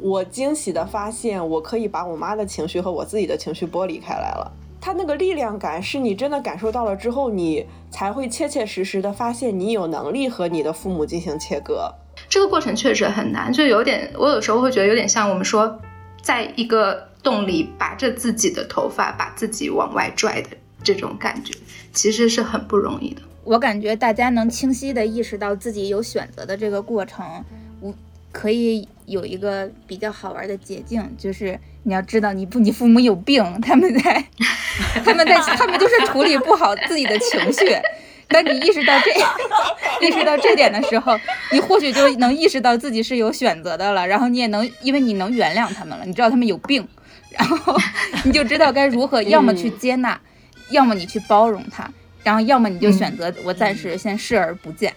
[0.01, 4.51] 我惊喜的发现，我可以把我妈的情绪和我自己的情绪剥离开来了。
[4.79, 11.93] 她那个力量感，是你真的感受到了之后，你才会切切实实的发现，你有能力和你的父母进行切割。
[12.29, 15.79] 这个过程确实很难，就有点，我有时候会觉得有点像我们说，
[16.21, 20.49] 在一个洞里拔着自己的头发，把自己往外拽的
[20.81, 21.53] 这种感觉，
[21.91, 23.21] 其实是很不容易的。
[23.43, 27.43] 我感觉大家能清晰的意识到自己有选择的这个过程，
[27.81, 27.93] 我
[28.31, 28.87] 可以。
[29.09, 34.23] 有一个比较好玩的捷径，就是你要知道，你不，你父母有病，他们在，
[35.03, 37.75] 他们在，他们就是处理不好自己的情绪。
[38.29, 41.19] 当你意识到这，意识到这点的时候，
[41.51, 44.05] 你或许就能意识到自己是有选择的了。
[44.05, 46.87] 然后你也能，因为你能原谅他们了，你知道他们有病，
[47.31, 47.75] 然后
[48.23, 50.21] 你就知道该如何，要么去接纳，
[50.69, 51.91] 要么你去包容他，
[52.23, 54.93] 然后要么你就选择我暂时先视而不见。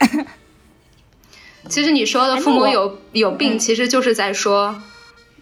[1.68, 4.82] 其实你说的父母有有病，其实就是在说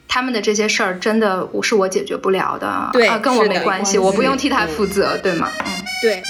[0.07, 5.49] 他们的这些事儿真的是我解决不了的，对，跟我没关系，我不用替他负责，对吗？
[5.65, 6.23] 嗯，对。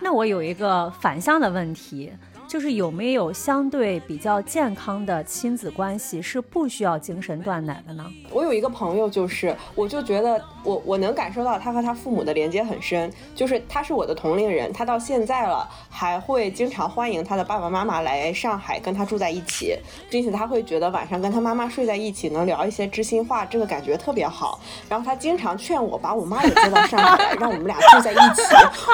[0.00, 2.10] 那我有一个反向的问题。
[2.48, 8.10] 就是有没有相对比较健康的亲子关系是不需要精神断奶的呢？
[8.30, 19.76] 我有一个朋友，就是我就觉得我我能感受到他和他父母的连接很深，就是他是我的同龄人，他到现在了还会经常欢迎他的爸爸妈妈来上海跟他住在一起，
[20.08, 24.58] 并且他会觉得晚上跟他妈妈睡在一起能聊一些知心话，这个感觉特别好。
[24.88, 28.42] 然后他经常劝我把我妈也接到上海来，让我们俩住在一起。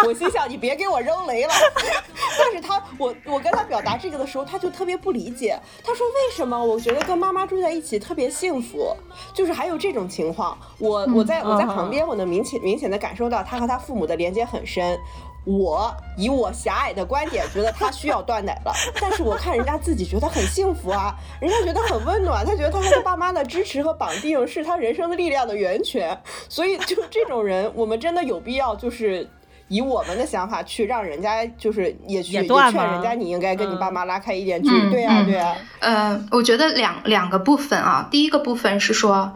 [0.04, 1.52] 我心想你别给我扔雷了。
[2.36, 3.43] 但是他我我。
[3.44, 5.60] 跟他表达这个的时候，他就特别不理解。
[5.84, 8.96] 他说：“为什么我觉得跟妈妈住在一起特别幸福？
[9.34, 10.56] 就是还有这种情况。
[10.78, 14.98] 我我在我在旁边，我能明显明显的感受到他和他父母的连接很深。
[15.44, 18.72] 我以我狭隘的观点，觉得他需要断奶了。
[18.98, 26.18] 但是我看人家自己觉得很幸福啊，人家觉得很温暖，他觉得他和他爸妈的支持和绑定是他人生的力量的源泉。
[26.48, 29.28] 所以就这种人，我们真的有必要就是。”
[29.68, 34.90] 以我们的想法去让人家，就是也去也劝人家，你应该跟你爸妈拉开一点距离。
[34.90, 35.56] 对呀，对呀。
[35.80, 39.32] 呃，我觉得两两个部分啊，第一个部分是说，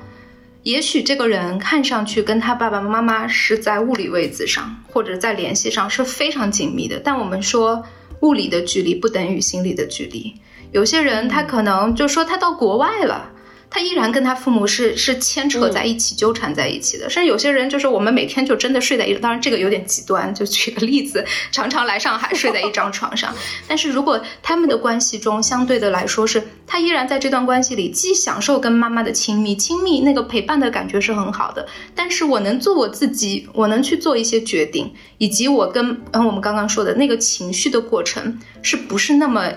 [0.62, 7.82] 也许这个人看上去跟他爸爸妈妈是在物理位置上或者在联系上是非常紧密的，但我们说
[8.20, 10.34] 物理的距离不等于心理的距离。
[10.72, 13.30] 有些人他可能就说他到国外了。
[13.70, 17.08] 他依然跟他父母是是牵扯在一起、纠缠在一起的。
[17.10, 23.34] 甚至有些人就是我们每天就真的睡在一，当然这个有点极端，就举个例子，常常来上海睡在一张床上。
[23.68, 31.66] 但是如果他们的关系中相对的来说是，他依然在这段关系里既享受跟妈妈的亲密，亲密那个陪伴的感觉是很好的。
[31.94, 39.52] 但是我能做我自己，我能去做一些决定，以及我跟嗯我们刚刚说的那个情绪的过程，是不是那么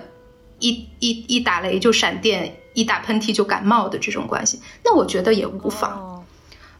[0.60, 2.58] 一一一打雷就闪电？
[2.74, 6.24] 一打喷嚏就感冒的这种关系，那我觉得也无妨。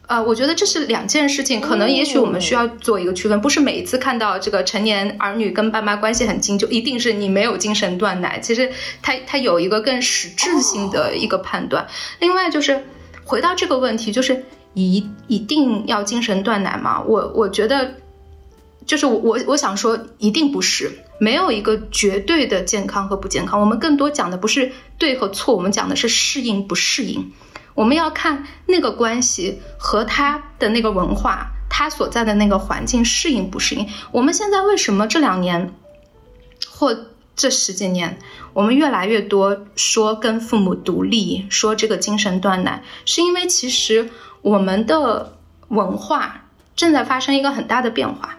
[0.08, 8.38] 呃，我觉得这是两件事情，可能也许我们需要做一个区分，不是每一次看到这个成年儿女跟爸妈关系很近，就一定是你没有精神断奶。
[8.40, 8.70] 其实
[9.00, 11.86] 他他有一个更实质性的一个判断。
[12.18, 12.84] 另外就是
[13.24, 17.02] 回到这个问题，就是一一定要精神断奶吗？
[17.02, 17.94] 我我觉得。
[18.84, 20.90] 就是我我我想说，一定不是
[21.20, 23.60] 没有一个绝对的健康和不健康。
[23.60, 24.72] 我们更多讲的不是
[25.02, 27.32] 对和错，我们讲的是适应不适应。
[27.74, 33.88] 我们要看那个关系和他的那个文化，他所在的那个环境适应不适应。
[34.12, 35.74] 我们现在为什么这两年
[36.70, 36.96] 或
[37.34, 38.16] 这十几年，
[38.52, 44.08] 我们越来越多说跟父母独立，说这个精神断奶，是因为其实
[44.40, 45.36] 我们的
[45.66, 46.44] 文化
[46.76, 48.38] 正在发生一个很大的变化。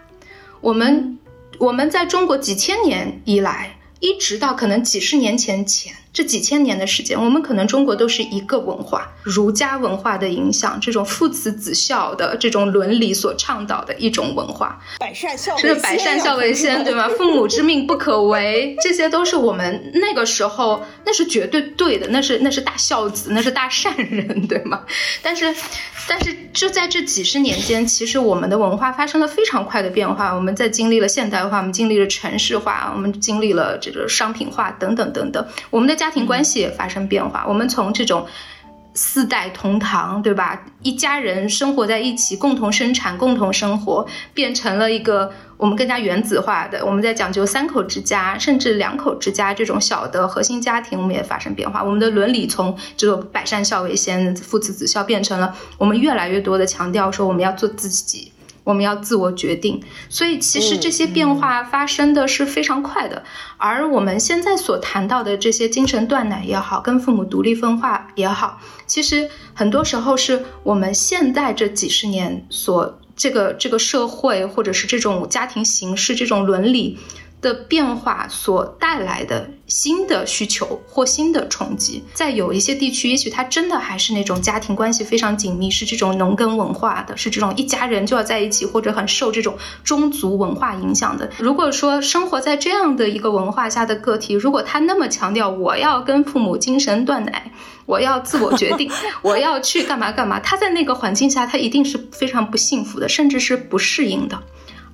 [0.62, 1.20] 我们
[1.58, 5.94] 我们在中国几千年以来，一直到可能几十年前前。
[6.14, 17.10] 这几千年的时间，我们可能中国都是一个文化，儒家文化的影响，这种父慈子孝的这种伦理所倡导的一种文化，百善孝是百善孝为先，对吗？
[17.18, 24.84] 父母之命不可违，这些都是我们那个时候那是绝对对的，那是那是大孝子，那是大善人，对吗？
[25.24, 25.52] 但是，
[26.08, 36.03] 但是就在这几十年间，其实我们的文化发生了非常快的变化，我们在经历了现代化，我们经历了城市化，我们经历了这个商品化等等等等，我们的。
[36.04, 38.28] 家庭关系也发生变化，我们从这种
[38.94, 40.62] 四代同堂，对吧？
[40.82, 46.86] 一家人生活在一起，共同生产，共同生活，变成了一个我们更加原子化的。
[46.86, 51.82] 我们在讲究三口之家，甚至两口之家这种小的核心家庭，我们也发生变化。
[51.82, 58.34] 我们的伦理从这个百善孝为先，父慈子孝，变成了我们越来越多的强调说我们要做自己。
[58.64, 63.24] 我们要自我决定，所以其实这些变化发生的是非常快的。
[63.58, 76.98] 而我们现在所谈到的这些精神断奶也好，跟父母独立分化也好，其实很多时候是我们现在这几十年所这个这个社会或者是这种家庭形式这种伦理。
[77.44, 91.30] 的变化所带来的新的需求或新的冲击，在有一些地区，也许它真的还是那种家庭关系非常紧密，是这种农耕文化的，是这种一家人就要在一起，或者很受这种宗族文化影响的。
[91.38, 97.52] 如果说生活在这样的一个文化下的个体，如果他那么强调我要跟父母精神断奶，
[97.86, 98.90] 我要自我决定，
[99.22, 104.42] 我要去干嘛干嘛，他在那个环境下，他一定是非常不幸福的，甚至是不适应的。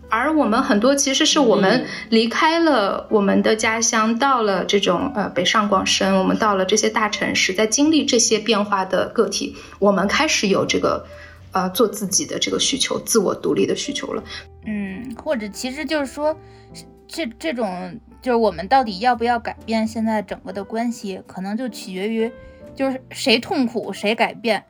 [0.10, 11.06] 而我们很多其实是我们离开了我们的家乡，到了这种呃北上广深，我们到了这些大城市，在经历这些变化的个体，我们开始有这个
[11.52, 14.24] 呃做自己的这个需求，自我独立的需求了。
[14.66, 16.36] 嗯，或者其实就是说，
[17.08, 22.32] 这这种就是我们到底要不要改变现在整个的关系，可能就取决于
[22.76, 24.64] 就是谁痛苦谁改变，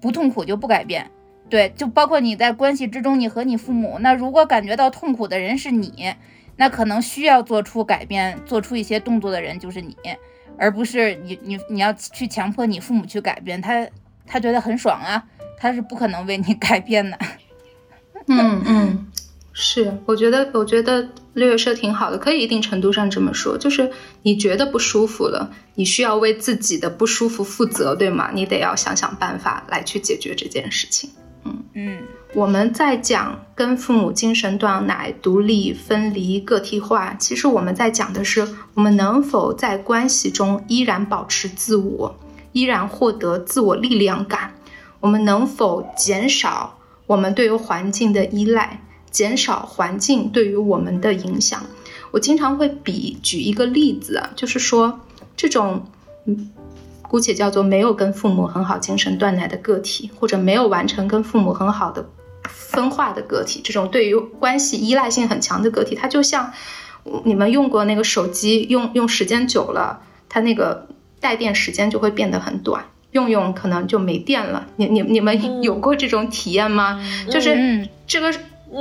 [0.00, 1.10] 不痛苦就不改变。
[1.50, 6.14] 对，就包括你在关系之中，你和你父母，那如果感觉到痛苦的人是你，
[6.56, 9.96] 那可能需要做出改变、做出一些动作的人就是你，
[10.56, 13.86] 而不是你你你要去强迫你父母去改变，他
[14.26, 15.24] 他觉得很爽啊，
[15.58, 17.18] 他是不可能为你 改变的。
[18.26, 19.06] 嗯嗯，
[19.52, 23.92] 是，我觉得我觉得六月社挺好的，可以一定程度上这么说，就是
[24.22, 28.30] 你觉得不舒服了，你需要为自己的不舒服负责，对吗？
[28.32, 31.10] 你得要想想办法来去解决这件事情。
[31.44, 32.02] 嗯嗯，
[32.34, 42.16] 我们在讲跟父母精神断奶、独立、分离、个体化，其实我们在讲的是我们能否在关系中依然保持自我，
[42.52, 44.54] 依然获得自我力量感。
[45.00, 48.80] 我们能否减少我们对于环境的依赖，
[49.10, 51.62] 减少环境对于我们的影响？
[52.10, 55.00] 我经常会比举一个例子，就是说
[55.36, 55.84] 这种，
[56.26, 56.50] 嗯，
[57.08, 62.08] 姑且叫做没有跟父母很好精神断奶的个体，或者没有完成跟父母很好的
[62.48, 66.52] 分化的个体，这种对于关系依赖性很强的个体，它就像
[67.24, 70.88] 你们用过那个手机，用用时间久了，它那个
[71.20, 72.84] 带电时间就会变得很短。
[73.12, 77.00] 用用可能就没电了，你你你们有过这种体验吗？
[77.30, 78.34] 就是这个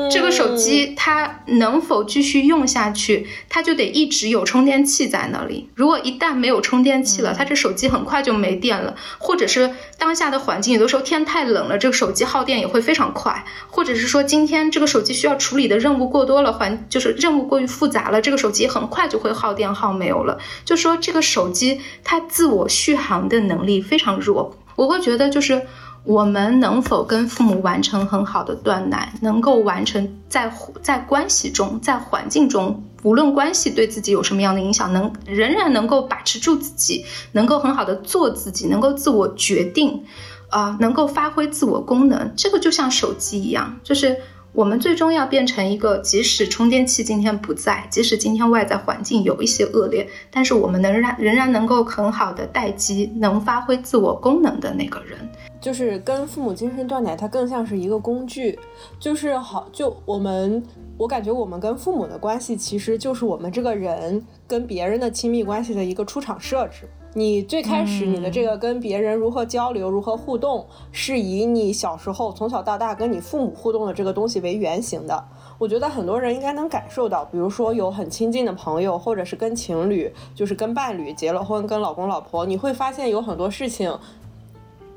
[0.10, 5.70] 这个手机它能否继续用下去，它就得一直有充电器在那里。
[5.76, 8.96] 如果一旦没有充电器了，它这手机很快就没电了。
[9.20, 13.46] 或者是当下的环境，有的时候天太冷了，这个手机耗电也会非常快。
[13.68, 20.40] 或者是说今天这个手机需要处理的任务过多了，环就是任务过于复杂了，这个手机很快就会耗电耗没有了。
[20.66, 25.62] 就说这个手机它自我续航的能力非常弱，我会觉得就是。
[26.06, 29.14] 我们能否跟父母完成很好的断奶？
[29.22, 30.52] 能够完成在
[30.82, 40.04] 在关系中，在环境中，无论关系对自己有什么样的影响，能仍然能够把持住自己，能够很好的做自己，能够自我决定，
[40.50, 42.34] 啊，能够发挥自我功能。
[42.36, 44.18] 这个就像手机一样，就是。
[44.54, 55.18] 我们最终要变成一个，即使充电器今天不在，即使今天外在环境有一些恶劣，但是我们能让仍然能够很好的待机，能发挥自我功能的那个人，
[55.60, 58.60] 就是跟父母精神断奶，它更像是一个工具，
[59.00, 60.64] 就是好，就我们，
[61.00, 66.88] 我感觉我们跟父母的关系，其实就是我们这个人跟别人的亲密关系的一个出厂设置。
[67.16, 75.24] 你最开始你的这个跟别人如何交流、如何互动，是以你小时候从小到大跟你父母互动的这个东西为原型的。
[75.60, 83.96] 我觉得很多人应该能感受到，比如说有很亲近的朋友，或者是跟情侣，就是跟伴侣结了婚，跟老公老婆，你会发现有很多事情。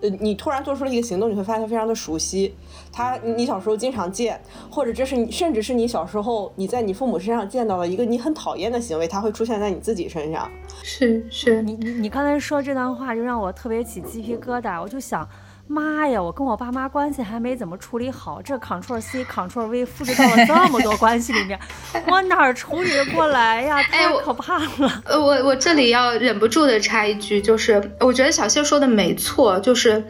[0.03, 2.55] 呃，你突然做出了一个行动，你会发现非常的熟悉。
[2.93, 4.41] 他，你小时候经常见，
[4.71, 10.51] 或者这是你，甚至是你小时候你在你父母身上见到了一个你很讨厌的行为，它会出现在你自己身上。
[10.83, 15.29] 是是，你你你刚才说这段话就让我特别起鸡皮疙瘩，我就想。
[15.69, 16.23] 妈呀！
[16.23, 21.59] 我跟我爸妈关系还没怎么处理好，这 Ctrl C Ctrl V 复制到了这么多关系里面，
[22.07, 23.83] 我哪儿处理得过来呀？
[23.91, 25.03] 太可怕了！
[25.05, 30.05] 呃，我我这里要忍不住的插一句，就是我觉得小谢说的没错，就是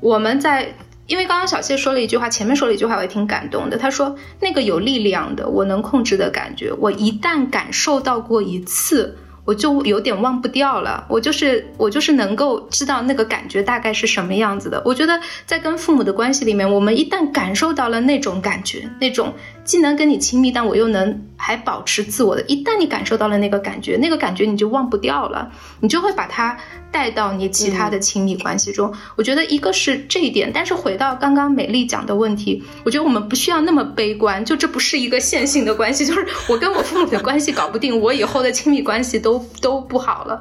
[0.00, 0.72] 我们在，
[1.06, 3.76] 因为刚刚小谢说了一句话，前面说了一句话，我也挺感动的。
[3.76, 9.18] 他说那个有力量的，我能控制的感觉，我一旦感受到过一次。
[9.44, 14.80] 我就有点忘不掉了，我就是我就是能够知道那个感觉大概是什么样子的。
[14.84, 19.34] 我觉得在跟父母的关系里面，我们一旦感受到了那种感觉，那种
[19.64, 25.50] 既能跟你亲密，但我又能还保持自我的，一旦你感受到了那个感觉，那个感觉你就忘不掉了，
[25.80, 26.56] 你就会把它。
[26.92, 40.38] 带到你其他的亲密关系中，我觉得一个是这一点，但是回到刚刚美丽讲的问题，我觉得我们不需要那么悲观，就这不是一个线性的关系，就是我跟我父母的关系搞不定，我以后的亲密关系都都不好了，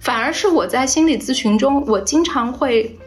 [0.00, 2.98] 反而是我在心理咨询中，我经常会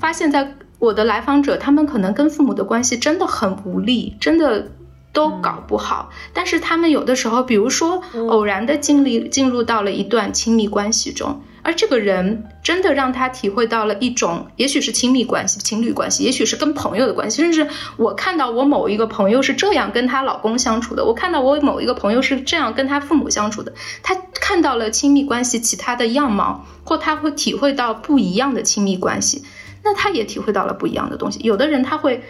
[0.00, 4.68] 发现，在我的来访者，他们可能跟父母的关系真的很无力，真的
[5.14, 11.40] 都搞不好，但是他们有的时候，比如说偶然的经历进入到了一段亲密关系中。
[11.66, 29.42] 而这个人真的让他体会到了一种，也许是亲密关系、情侣关系，也许是跟朋友的关系，甚至我看到我某一个朋友是这样跟她老公相处的，我看到我某一个朋友是这样跟她父母相处的，他看到了亲密关系其他的样貌，或他会体会到不一样的亲密关系，
[29.82, 31.40] 那他也体会到了不一样的东西。
[31.42, 32.22] 有的人他会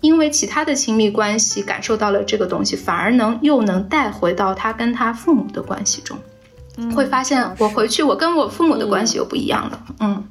[0.00, 6.16] 因为其他的亲密关系感受到了这个东西，反而能又能带回到他跟他父母的关系中。
[6.94, 9.86] 会发现我回去，我跟我父母的关系又不一样了。
[10.00, 10.22] 嗯，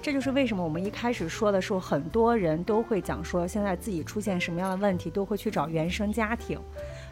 [0.00, 6.56] 这就是为什么我们一开始说的时候，很多人都会讲说，现在自己出现什么样的问题，都会去找原生家庭，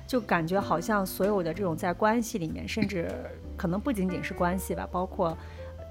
[0.06, 3.10] 就感觉好像所有的这种在关系里面，甚至
[3.56, 5.36] 可能不仅仅是关系吧，包括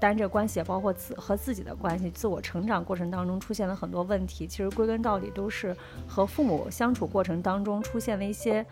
[0.02, 5.76] 单这关系，也包括自和自己的关系，自我成长过程当中出现了很多问题，其实归根到底都是
[6.08, 8.66] 和父母相处过程当中出现了一些。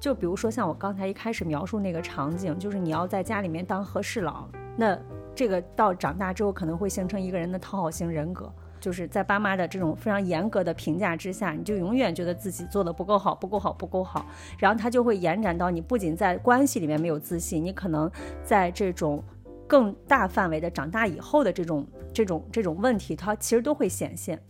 [0.00, 4.98] 就比如说像我刚才一开始描述那个场景，就是你要在家里面当和事佬，那
[5.32, 14.26] 这个到长大之后可能会形成一个人的讨好型人格，就是在爸妈的这种非常严格的评价之下，你就永远觉得自己做的不够好，不够好，不够好，
[14.58, 18.10] 然后他就会延展到你不仅在关系里面没有自信，你可能
[18.42, 19.24] 在这种
[19.66, 24.40] 更大范围的长大以后的这种这种这种问题，它其实都会显现。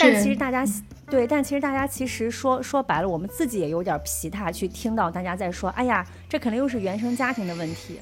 [0.00, 0.64] 但其实大家
[1.08, 7.98] 对，但其实大家其实说说白了，我们自己也有点皮踏去听到大家在说，哎呀，这肯定又是原生家庭的问题。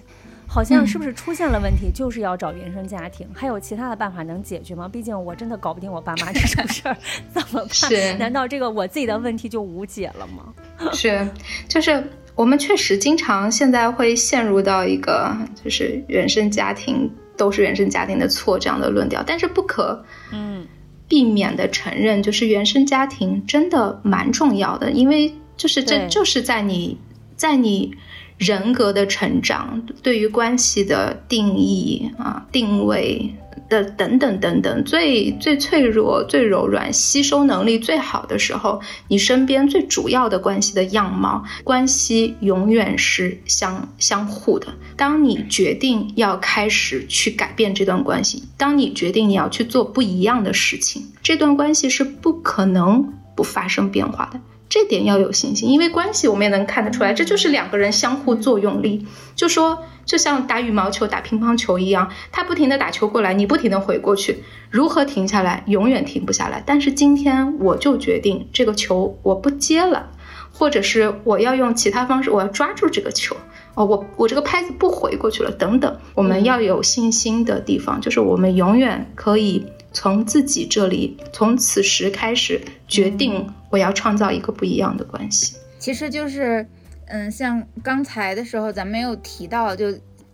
[0.48, 3.28] 好像是不是出现了问题，就是要找原生家庭？
[3.34, 4.88] 还有其他的办法能解决吗？
[4.88, 6.96] 毕竟我真的搞不定我爸妈这种事儿，
[7.34, 8.18] 怎么办？
[8.18, 10.54] 难道这个我自己的问题就无解了吗？
[10.92, 11.28] 是，
[11.68, 12.02] 就是
[12.36, 20.64] 我们确实经常现在会陷入到一个就是原生家庭都是原生家庭的错这样的论调，但是不可嗯
[21.08, 26.96] 避免的承认，就是原生家庭真的蛮重要的，因为就是这就是在你
[27.34, 27.96] 在你。
[28.38, 33.34] 人格的成长，对于关系的定义啊、定位
[33.68, 44.68] 的等等等等，最最脆弱、最柔软、吸收能力最好的时候，你身边最主要的关系的样貌，关系永远是相相互的。
[44.96, 54.38] 当你决定要开始去改变这段关系，当你决定你要去做不一样的事情，这段关系是不可能不发生变化的。
[54.68, 59.06] 这点要有信心，因为关系我们也能看得出来，这就是两个人相互作用力。
[59.34, 65.62] 就说就像打羽毛球、打乒乓球一样，他不停的打球过来，你不停的回过去，如何停下来？
[65.66, 66.62] 永远停不下来。
[66.66, 70.10] 但是今天我就决定这个球我不接了，
[70.52, 73.36] 或者是我要用其他方式，我要抓住这个球。
[73.76, 75.96] 哦，我我这个拍子不回过去了，等等。
[76.14, 79.64] 我们要有信心的地方，就是我们永远可以。
[79.92, 85.56] 从自己这里，从此时开始决定，我要创造一个不一样的关系。
[85.78, 86.66] 其实就是，
[87.06, 89.86] 嗯，像刚才的时候，咱们有提到，就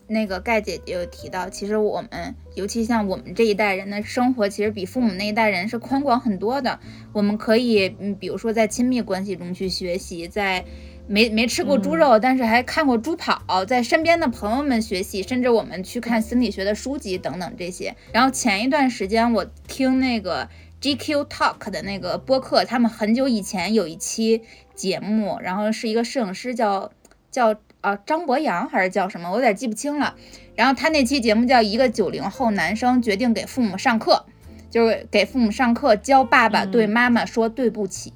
[0.08, 6.80] 那个盖姐姐有提到，其实我们，尤其像我们这一代人的生活，其实比父母那一代人是宽广很多的。
[7.12, 10.64] 我们可以，嗯，比如说在亲密关系中去学习，在。
[11.12, 17.94] 没没吃过猪肉，但是还看过猪跑，在身边的朋友们学习，甚至我们去看心理学的书籍等等这些。
[18.14, 20.48] 然后前一段时间我听那个
[20.80, 24.40] GQ Talk 的那个播客，他们很久以前有一期
[24.74, 26.90] 节目，然后是一个摄影师叫
[27.30, 30.14] 叫啊张博洋还是叫什么，我有点记不清了。
[30.56, 34.24] 然后他那期节目叫一个九零后男生决定给父母上课，
[34.70, 38.14] 就是给父母上课教爸爸对妈妈说对不起。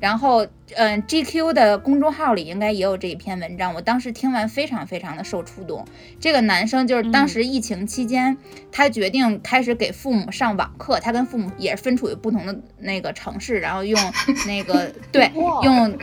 [0.00, 0.46] 然后，
[0.76, 3.74] 嗯，GQ 的公众号里应该也有这一篇文章。
[3.74, 5.84] 我当时听完非常非常的受触动。
[6.20, 8.36] 这个男生就是当时疫情期间，
[8.70, 11.00] 他决定开始给父母上网课。
[11.00, 14.00] 他跟父母也是分处于不同的那个城市，然后用
[14.46, 15.30] 那个对
[15.64, 15.98] 用。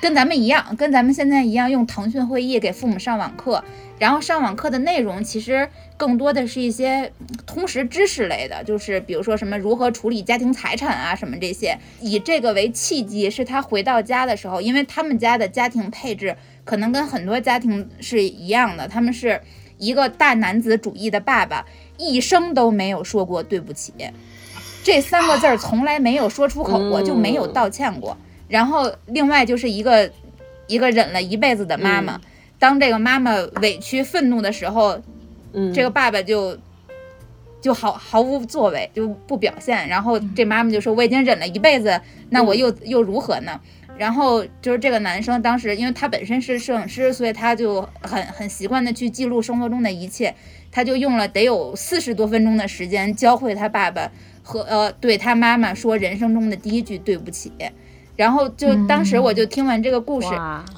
[0.00, 3.64] 跟咱们一样，跟咱们现在一样，用腾讯会议给父母上网课，
[3.98, 7.10] 然后上网课的内容其实更多的是一些
[7.46, 11.78] 通识知识类的，就是比如说什么如何处理家庭财产啊，什么这些。
[12.00, 19.40] 以这个为契机，是他回到家的时候，因为他们家的家庭配置可能跟很多家庭是一样的，他们是
[19.78, 21.64] 一个大男子主义的爸爸，
[21.96, 23.94] 一生都没有说过对不起，
[24.84, 28.16] 这三个字儿从来没有说出口过，就没有道歉过。
[28.48, 30.10] 然后，另外就是一个
[30.66, 32.20] 一个忍了一辈子的妈妈，
[32.58, 35.00] 当这个妈妈委屈、愤怒的时候，
[35.52, 36.56] 嗯，这个爸爸就
[37.60, 39.88] 就毫毫无作为，就不表现。
[39.88, 43.60] 然后这妈妈就说：“我已经忍了一辈子，那我又又如何呢？”
[43.98, 50.34] 然后就是这个男生当时，因为他本身是摄影师，所以他就很很习惯的去记录生活中的一切。
[50.70, 57.50] 他就用了得有四十多分钟的时间，教会他爸爸和呃对他妈妈说人生中的第一句对不起。
[58.16, 60.28] 然后就当时我就听完这个故事，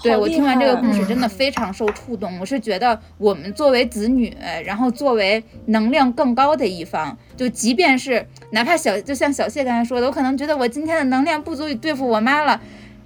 [0.03, 2.39] 对我听完这个故事真的非常受触动。
[2.41, 12.61] 我是觉得我们作为子女，然后作为能量更高的一方，就即便是哪怕小，就像小谢刚才说的，我可能觉得我今天的能量不足以对付我妈了，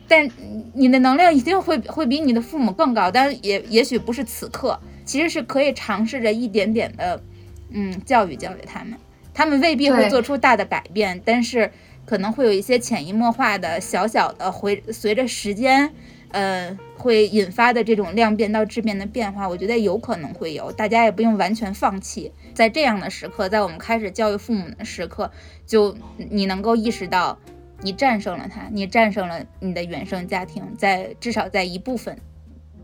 [0.09, 0.27] 但
[0.73, 7.23] 你的能量一定会会比你的父母更高，但也也许不是此刻，其实是可以尝试着一点点的，
[7.71, 8.95] 嗯，教育教育他们，
[9.35, 11.71] 他们未必会做出大的改变，但是。
[12.05, 15.93] 可能会有一些潜移默化的小小的，会随着时间，
[16.31, 20.73] 呃，会引发的这种量变到质变的变化，我觉得有可能会有。
[20.73, 25.31] 大家也不用完全放弃，在这样的时刻，在我们开始教育父母的时刻，
[25.67, 27.39] 就你能够意识到，
[27.81, 32.19] 你战胜了他，你战胜了你的原生家庭，在至少在一部分，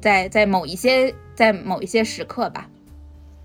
[0.00, 2.68] 在在某一些在某一些时刻吧。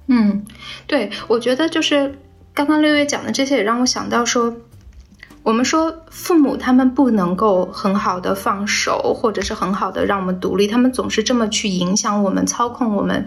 [0.08, 0.46] 嗯，
[0.86, 2.18] 对，我觉得就是
[2.54, 4.56] 刚刚六月讲的这些，也让我想到说。
[5.44, 13.26] 我们说父母他们不能够很好的放手，或者是很好的让我们独立，他们总是这么去影响我们、操控我们。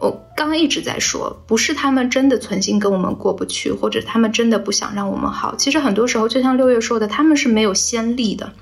[0.00, 5.54] 我刚刚一直在说，不是他们真的存心跟我们过不去，或者他们真的不想让我们好。
[5.56, 8.52] 其实很多时候，就像六月说的，他们是没有先例的，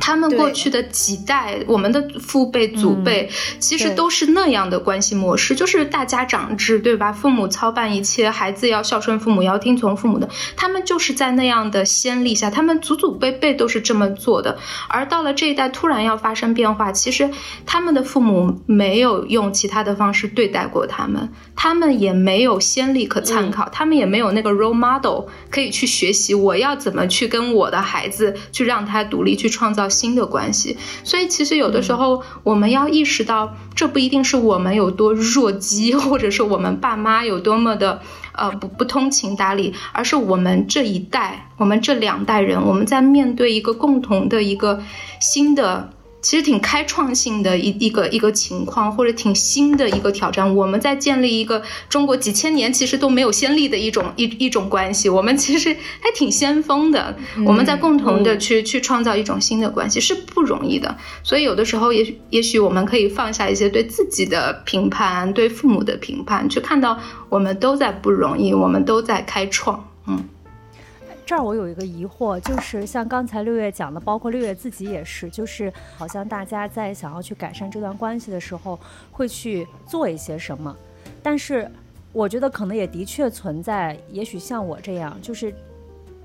[0.00, 3.28] 他们过去的几代，我们的父辈、祖辈，
[3.58, 7.12] 其实都是那样的关系模式，就是大家长制，对吧？
[7.12, 10.28] 父母操办一切，孩子要孝顺父母，要听从父母的。
[10.56, 14.56] 他们就是在那样的先例下，他们祖祖辈辈都是这么做的。
[14.88, 17.28] 而到了这一代，突然要发生变化，其实
[17.66, 26.34] 他们的父母没有用其他的方式对待过他们，他们也没有先例可参考，他们也没有那个 role model 可以去学习。
[26.34, 29.87] 我要怎么去跟我的孩子去让他独立，去创造。
[29.88, 38.00] 新的关系，所以其实有的时候我们要意识到，这不一定是我们有多弱鸡， 或者是我们爸妈有多么的
[38.32, 44.80] 呃不不通情达理，而是我们这一代，我们这两代人，我们在面对一个共同的一个
[45.20, 45.90] 新的。
[46.28, 50.54] 其实挺开创性的一一个一个情况，或者挺新的一个挑战。
[50.54, 57.16] 我们在建立一个中国几千年其实都没有先例的一种一一种关系，我们其实还挺先锋的。
[57.46, 60.94] 我们在共同的去去创造一种新的关系是不容易的。
[61.22, 67.00] 所以有的时候，也许也许我们可以放下一些对自己的评判，对父母的评判，去看到
[67.30, 69.82] 我们都在不容易，我们都在开创。
[70.06, 70.22] 嗯。
[71.28, 78.80] 这儿我有一个疑惑，就是像刚才六月讲的，包括六月自己也是，就是好像大家在想要去改善这段关系的时候，
[79.12, 80.74] 会去做一些什么。
[81.22, 81.70] 但是
[82.14, 85.54] 我觉得可能也的确存在，也许像我这样，就是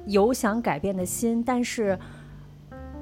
[0.06, 2.00] 有想改变的心，但是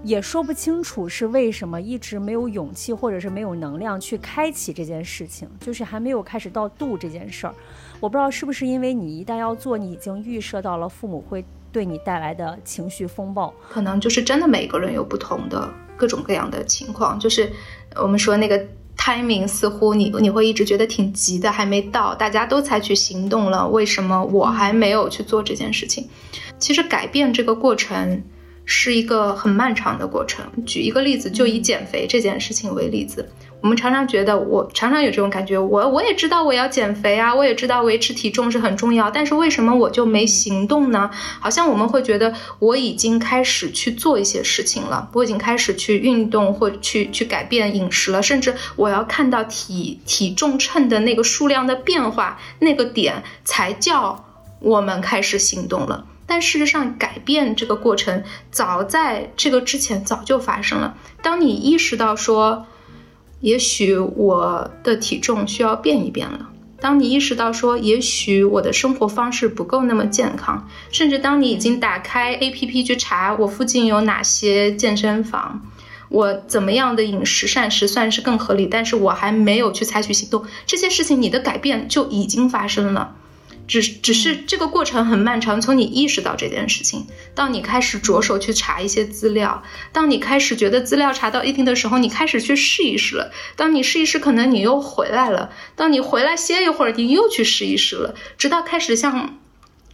[0.03, 7.53] 也说不清楚是为什么一直没有勇气，或者是没有能量去开启这件事情，就是还没有开始到度这件事儿。
[7.99, 11.45] 我不知道是不是因为你一旦要做，你已经预设到了父母会。
[11.71, 17.19] 对你带来的情绪风暴，可能就是真的每个人有不同的各种各样的情况。
[17.19, 17.51] 就是
[17.95, 18.59] 我们说那个
[18.97, 26.05] timing，似乎你你会一直觉得挺急的，还没到，大家都采取行动了，为什么我还没有去做这件事情？
[26.59, 28.21] 其实改变这个过程
[28.65, 30.45] 是一个很漫长的过程。
[30.65, 33.29] 举一个例子，就以减肥这件事情为例子。
[33.61, 41.11] 我们常常觉得，我常常有这种感觉，我我也知道我要减肥啊，我也知道维持体重是很重要，但是为什么我就没行动呢？
[41.39, 54.25] 好像我们会觉得我已经开始去做一些事情了，我已经开始去运动或去去改变饮食了，甚至我要看到体体重秤的那个数量的变化，那个点才叫
[54.59, 56.05] 我们开始行动了。
[56.31, 60.95] 但事实上，改变这个过程早在这个之前早就发生了。
[61.21, 62.65] 当你意识到说。
[63.41, 66.49] 也许我的体重需要变一变了。
[66.79, 75.59] 当你意识到说，也许我的生活方式不够那么健康，甚至当你已经打开 APP 去查我附近有哪些健身房，
[76.09, 83.15] 我怎么样的饮食膳食算是更合理，但是我还没有去采取行动，这些事情你的改变就已经发生了。
[83.71, 89.63] 只只是这个过程很漫长，从你意识到这件事情，到你开始着手去查一些资料，
[89.93, 93.31] 当你开始觉得资料查到一定的时候，你开始去试一试了。
[93.55, 95.51] 当你试一试，可能你又回来了。
[95.77, 99.37] 当你回来歇一会儿，你又去试一试了，直到开始像。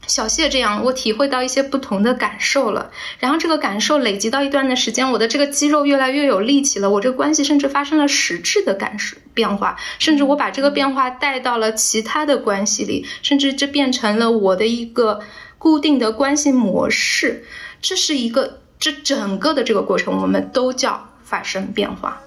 [0.08, 2.90] 小谢这样，我体会到一些不同的感受了。
[3.20, 6.90] 然后这个感受累积到一段的时间，我的这个肌肉越来越有力气了。
[6.90, 15.20] 我这个关系甚至发生了实质的感受变化，甚至我把这个变化带到了其他的关系里，甚至这变成了我的一个
[15.58, 17.44] 固定的关系模式。
[17.82, 22.22] 这是一个，这整个的这个过程，我们都叫发生变化。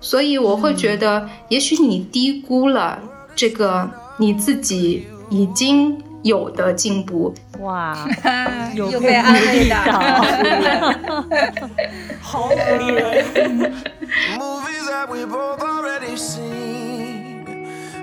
[0.00, 3.00] 所以我会觉得，也许你低估了
[3.36, 6.02] 这个你自己已经。
[6.23, 7.97] 有的进步哇，
[8.73, 9.75] 又被安慰的，
[12.21, 13.25] 好鼓励人。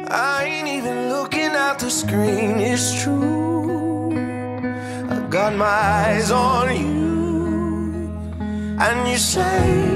[0.07, 4.13] I ain't even looking at the screen, it's true.
[5.11, 8.11] I got my eyes on you.
[8.79, 9.41] And you say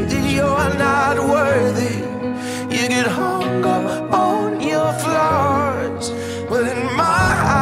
[0.09, 2.03] that you're not worthy.
[2.71, 6.11] You get hung up on your flaws.
[6.49, 7.62] But in my eyes,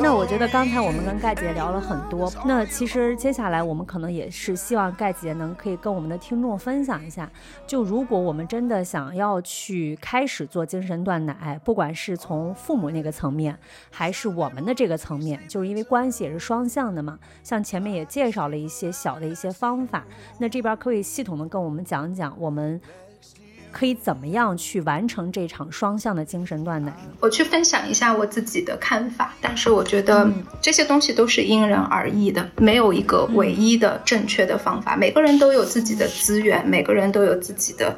[0.00, 7.30] 那我觉得刚才我们跟盖姐聊了很多，那其实接下来我们可能也是希望盖姐能可以跟我们的听众分享一下，
[7.66, 13.56] 就如果我们真的想要去开始做精神断奶，不管是从父母那个层面，
[13.90, 17.18] 还是我们的这个层面，就是因为关系也是双向的嘛。
[17.42, 20.04] 像前面也介绍了一些小的一些方法，
[20.38, 22.80] 那这边可以系统的跟我们讲讲我们。
[23.72, 27.12] 可以怎么样去完成这场双向的精神断奶呢？
[27.20, 34.94] 我去分享一下我自己的看法，但是我觉得这些东西都是因人而异的，没有一个唯一的正确的方法。
[34.96, 37.96] 每个人都有自己的资源，每个人都有自己的。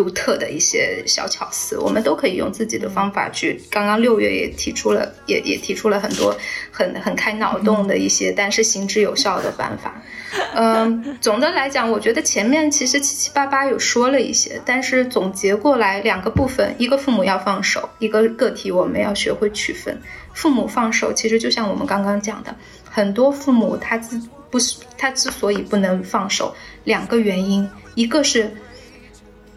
[0.00, 3.60] 独特的一些小巧思，我们都可以用自己的方法去。
[3.70, 6.34] 刚刚六月也提出了，也也提出了很多
[6.72, 10.02] 很很开脑洞的一些，但是行之有效的办法。
[10.54, 20.00] 嗯，总的来讲，我觉得前面其实七七八八有说了一些，但是总结过来两个部分：一个父母要放手，一个个体我们要学会区分。
[20.32, 22.56] 父母放手，其实就像我们刚刚讲的，
[22.88, 24.18] 很多父母他自
[24.50, 28.50] 不是他之所以不能放手，两个原因，一个是。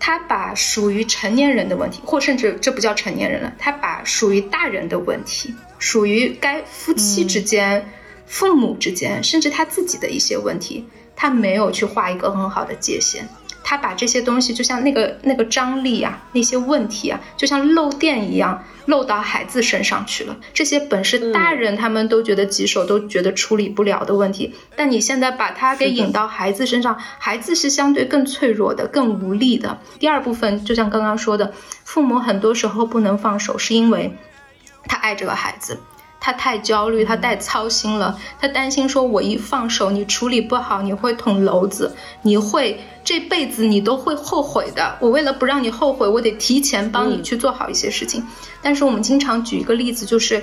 [0.06, 7.90] 他把属于成年人的问题，或甚至这不叫成年人了，他把属于大人的问题，属于该夫妻之间、
[8.26, 10.86] 父母之间，甚至他自己的一些问题，
[11.16, 13.30] 他没有去画一个很好的界限。
[13.64, 20.36] 他把这些东西，就像那个那个张力啊，那些问题啊，就像漏电一样漏到孩子身上去了。
[20.54, 29.80] 这些本是大人他们都觉得棘手，都觉得处理不了的问题，但你现在把它给引到孩子身上，孩子是相对更脆弱的、更无力的。
[29.98, 31.54] 第二部分，就像刚刚说的，
[31.86, 34.18] 父母很多时候不能放手，是因为
[34.86, 35.80] 他爱这个孩子。
[36.26, 44.96] 他太焦虑，他太操心了，他担心说，我一放手，你处理不好，你会捅娄子，你会这辈子你都会后悔的。
[45.02, 48.26] 我为了不让你后悔，我得提前帮你去做好一些事情。
[48.62, 50.42] 但是我们经常举一个例子，就是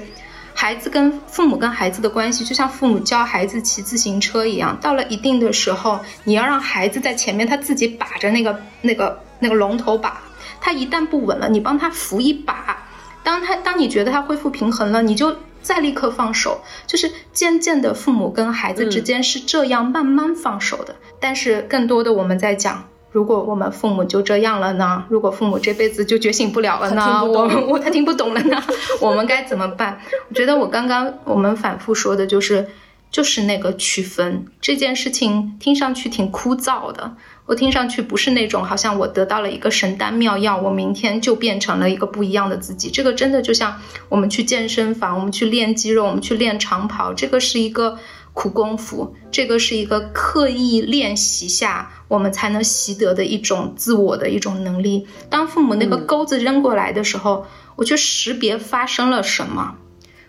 [0.53, 10.21] 孩子跟父母跟孩子的关系，就像父母教孩子骑自行车一样，到了一定的时候，你要让孩子在前面，他自己把着那个那个那个龙头把，
[10.61, 12.85] 他一旦不稳了，你帮他扶一把，
[13.23, 15.35] 当他当你觉得他恢复平衡了，你就。
[15.63, 20.97] 再立刻放手，就是渐渐的，父母跟孩子之间是这样慢慢放手的。
[21.21, 25.05] 但是更多的我们在讲，如果我们父母就这样了呢？
[25.09, 27.25] 如果父母这辈子就觉醒不了了呢？
[27.25, 28.63] 我我他听不懂了呢？
[29.01, 30.01] 我们该怎么办？
[30.29, 32.69] 我觉得我刚刚我们反复说的就是，
[33.11, 37.17] 就是那个区分这件事情，听上去挺枯燥的。
[37.51, 42.89] 我听上去不是那种好像我得到了一个神丹妙药，我明天就变成了一个不一样的自己。
[42.89, 47.99] 这个真的就像我们去健身房，我们去练肌肉，我们去练长跑，这个是一个
[48.35, 55.09] 苦功夫，这个是一个刻意练习下我们才能习得的一种自我的一种能力。
[55.29, 59.75] 当父母那个钩子扔过来的时候，我去识别发生了什么。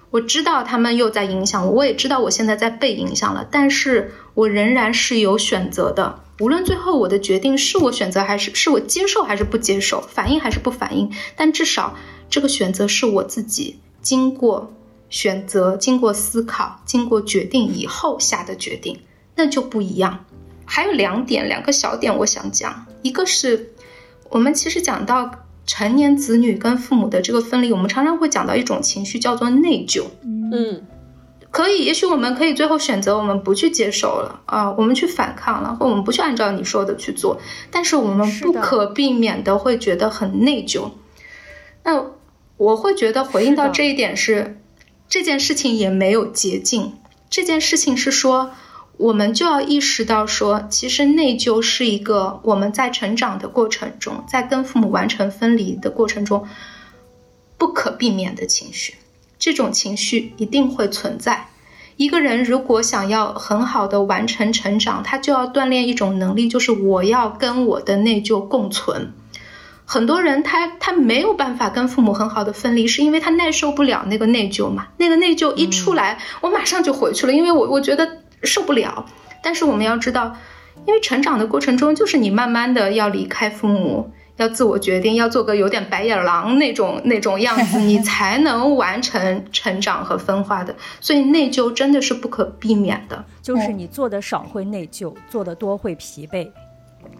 [0.09, 6.23] 我知道他们又在影响我，我也知道我现在在被影响了，但是我仍然是有选择的。
[6.41, 11.95] 无论最后我的决定是我选择还是是我接受还是不接受，反应还是不反应，但至少
[12.31, 14.73] 这个选择是我自己经过
[15.07, 18.99] 选择、经过思考、经过决定以后下的决定，
[19.35, 20.25] 那就不一样。
[20.65, 23.73] 还有两点，两个小点我想讲，一个是
[24.31, 25.29] 我们其实讲到
[25.67, 30.05] 成年子女跟父母的这个分离，我们常常会讲到一种情绪叫做内疚。
[30.51, 30.87] 嗯。
[31.51, 40.91] 可以，也许我们可以最后选择我们不去接受了啊，我们去反抗了，或我们不去按照你说的去做，但是我们不可避免的会觉得很内疚。
[41.83, 42.05] 那
[42.55, 44.61] 我会觉得回应到这一点是，
[45.09, 46.93] 这件事情也没有捷径。
[47.29, 48.51] 这件事情是说，
[48.97, 56.47] 我们就要意识到说，其实内疚是一个我们在成长的过程中，在跟父母完成分离的过程中
[57.57, 58.95] 不可避免的情绪。
[59.41, 61.47] 这种情绪一定会存在。
[61.97, 69.11] 一个人如果想要很好的完成成长，他就要锻炼一种能力，就是我要跟我的内疚共存。
[69.83, 74.89] 很多人他他没有办法跟父母很好的分离，是因为他耐受不了那个内疚嘛？
[74.97, 79.07] 那个内疚一出来，我马上就回去了，因为我我觉得受不了。
[79.41, 80.37] 但是我们要知道，
[80.85, 84.11] 因为成长的过程中，就是你慢慢的要离开父母。
[84.41, 90.75] 要自我决定，要做个有点白眼狼那种那种样子，你 才能完成成长和分化的。
[90.99, 93.23] 所以内疚真的是不可避免的。
[93.41, 96.49] 就是你做的少会内疚，做的多会疲惫，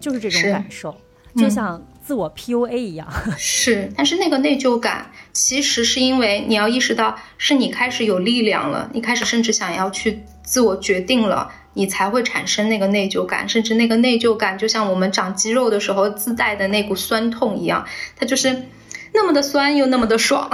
[0.00, 0.94] 就是这种感受，
[1.36, 3.06] 就像自我 PUA 一样。
[3.38, 11.50] 是，但是那个内疚感其实是因为你要意识到，是你开始有力量了，你开始甚至想要去自我决定了。
[11.74, 18.64] 你才会产生那个内疚感，甚至那个内疚感就像我们长肌肉的时候自带的那股酸痛一样，它就是
[19.14, 20.50] 那么的酸又那么的爽，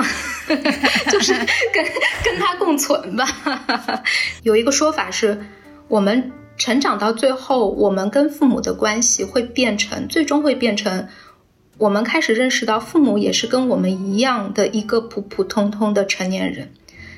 [1.11, 1.33] 就是
[1.73, 1.85] 跟
[2.23, 3.27] 跟它共存吧。
[4.45, 5.45] 有一个说法是，
[5.89, 11.09] 我们成长到最后，我们跟父母的关系会变成，最终会变成，
[11.79, 16.71] 我们开始认识到父母也是跟我们一样的一个普普通通的成年人。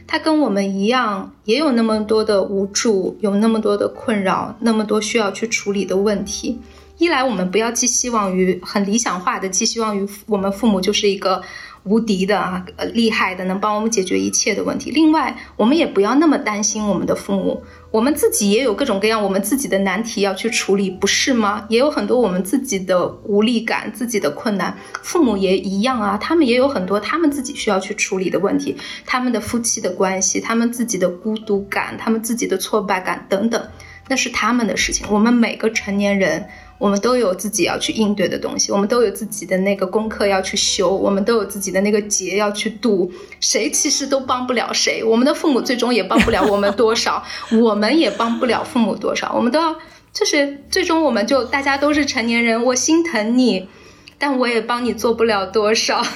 [0.06, 6.58] 他跟我们一样，也有那么多的无助，有那么多的困扰，那么多需要去处理的问题，
[6.98, 11.42] 一来我们不要寄希望于很理想化的寄希望于我们父母就是一个。
[11.84, 14.90] 无敌的啊，呃，厉害的，能帮我们解决一切的问题。
[14.90, 21.66] 另外，我们也不要那么担心我们的父母，我们自己也有各种各样我们自己的难题要去处理，不是吗？
[21.68, 33.68] 也有很多我们自己的无力感、自己的困难，父母也一样啊，他们也有很多他们自己需要去处理的问题，他们的夫妻的关系，他们自己的孤独感，他们自己的挫败感等等，
[34.08, 35.06] 那是他们的事情。
[35.10, 36.46] 我们每个成年人。
[36.80, 43.12] 我们都有自己要去应对的东西，我们都有自己的那个功课要去修，我们都有自己的那个劫要去渡。
[43.38, 47.22] 谁其实都帮不了谁，我们的父母最终也帮不了我们多少，
[47.60, 49.30] 我们也帮不了父母多少。
[49.34, 49.76] 我们都要，
[50.10, 53.68] 就是最终我们就大家都是成年人，我心疼你，
[54.16, 56.02] 但我也帮你做不了多少。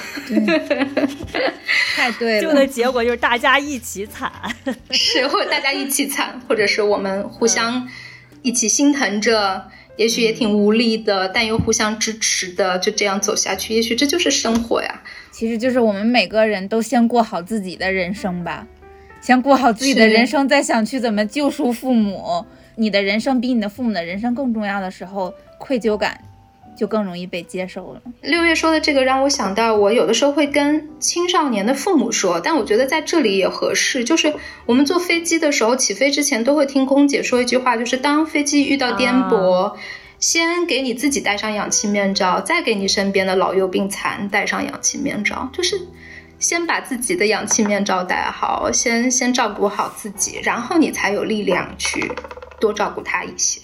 [1.95, 4.31] 太对了，最后的结果就是大家一起惨，
[4.89, 7.87] 是或者大家一起惨，或者是我们互相
[8.41, 9.67] 一起心疼着。
[9.97, 13.73] 也许也挺无力的，但又互相支持的，就这样走下去。
[13.73, 15.01] 也许这就是生活呀。
[15.31, 18.67] 其实就是我们每个人都先过好自己的人生吧，
[19.21, 22.45] 先过好自己的人生，再想去怎么救赎父母。
[22.75, 26.19] 你的人生比你的父母的人生更重要的时候，愧疚感。
[26.77, 28.01] 就更容易被接受了。
[28.21, 34.03] 六月说的这个让我想到，我有的时候会跟青少年的父母说，但我觉得在这里也合适。
[34.03, 34.33] 就是
[34.65, 39.75] 我们坐飞机的时候，起飞之前都会听空姐说一句话，就是当飞机遇到颠簸，
[40.19, 45.79] 先给你自己戴上氧气面罩，再给你身边的老幼病残戴上氧气面罩，就是
[46.39, 52.11] 先把自己的氧气面罩戴好，先先照顾好自己，然后你才有力量去
[52.59, 53.61] 多照顾他一些。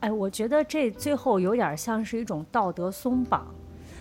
[0.00, 3.46] 哎，我觉得这最后有点像是一种道德松绑，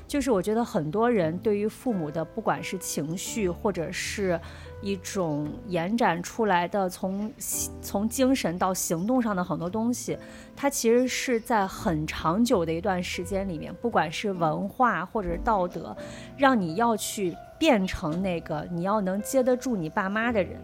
[0.08, 4.40] 就是我觉得很多人对于父母的，不管是情绪或者是
[4.80, 7.34] 一种延展出来的，从
[7.82, 10.16] 从精神到行动上的很多东西，
[10.56, 15.98] 它其实是在很长久的一段时间里面，不管是文化或者是道德，
[16.38, 20.62] 让你要去变成那个你要能接得住你爸妈的人，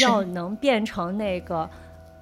[0.00, 1.68] 要能变成那个。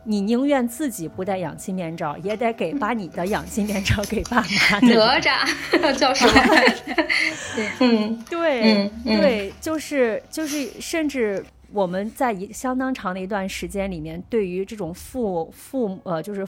[0.05, 4.79] 你宁愿自己不戴氧气面罩，也得给把你的氧气面罩给爸妈。
[4.81, 5.45] 哪吒
[5.99, 6.33] 叫什么？
[7.55, 16.47] 对，嗯，对，对，就是就是，甚至我们在一相当长的一段时间里面，对于这种父父呃，就是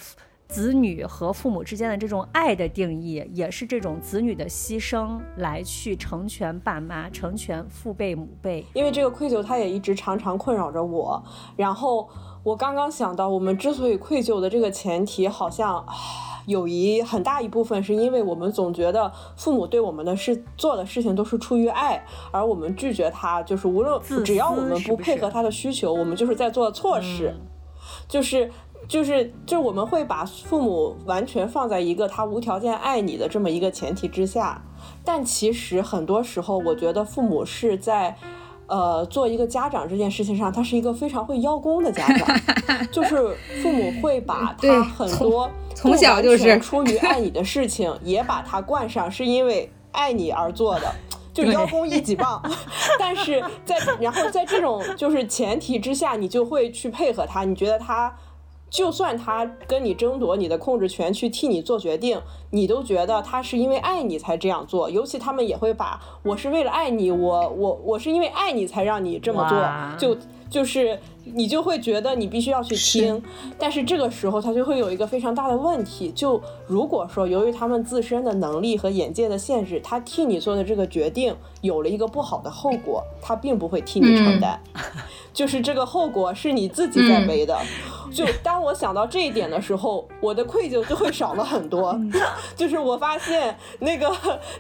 [0.49, 8.65] 子女和父母之间的这种爱的定义，也是这种子女的牺牲来去成全爸妈，成全父辈母辈。
[8.73, 11.23] 因为这个愧疚，他也一直常常困扰着我，
[11.57, 12.09] 然后。
[12.43, 15.85] 我刚刚想到，我们之所以愧疚的这个前提，好像
[16.47, 27.35] 有一很大一部分是因为我们总觉得父母对我们的事做的事情都是出于爱，而我们拒绝他，就是无论只要我们不配合他的需求，我们就是在做错事，
[28.09, 28.51] 就是
[28.89, 34.65] 就是就我们会把父母完全放在一个他无条件爱你的这么一个前提之下，
[35.05, 38.17] 但其实很多时候，我觉得父母是在。
[38.71, 42.41] 呃，做一个家长这件事情上，他是一个非常会邀功的家长，
[42.93, 50.95] 就是父母会把他很多从小就是出于爱你的事情，也把他冠上是因为爱你而做的，
[51.35, 52.41] 就邀功一级棒。
[52.99, 58.15] 但是在然后在这种就是前提之下，你就会去配合他，你觉得他。
[58.71, 64.89] 就算他跟你争夺你的控制权，去替你做决定，你都觉得他是因为爱你才这样做。
[64.89, 69.59] 尤其他们也会把我是为了爱你，我我我是因为爱你才让你这么做，
[69.99, 70.17] 就
[70.49, 73.21] 就是你就会觉得你必须要去听。
[73.59, 84.61] 但是这个时候他就会有一个非常大的问题，就如果说由于他们自身的能力和眼界的限制，他替你做的这个决定有了一个不好的后果，他并不会替你承担。
[85.33, 87.57] 就是这个后果是你自己在背的，
[88.11, 91.99] 就当我想到这一点的时候，我的愧疚就会少了很多。
[92.57, 94.11] 就是我发现那个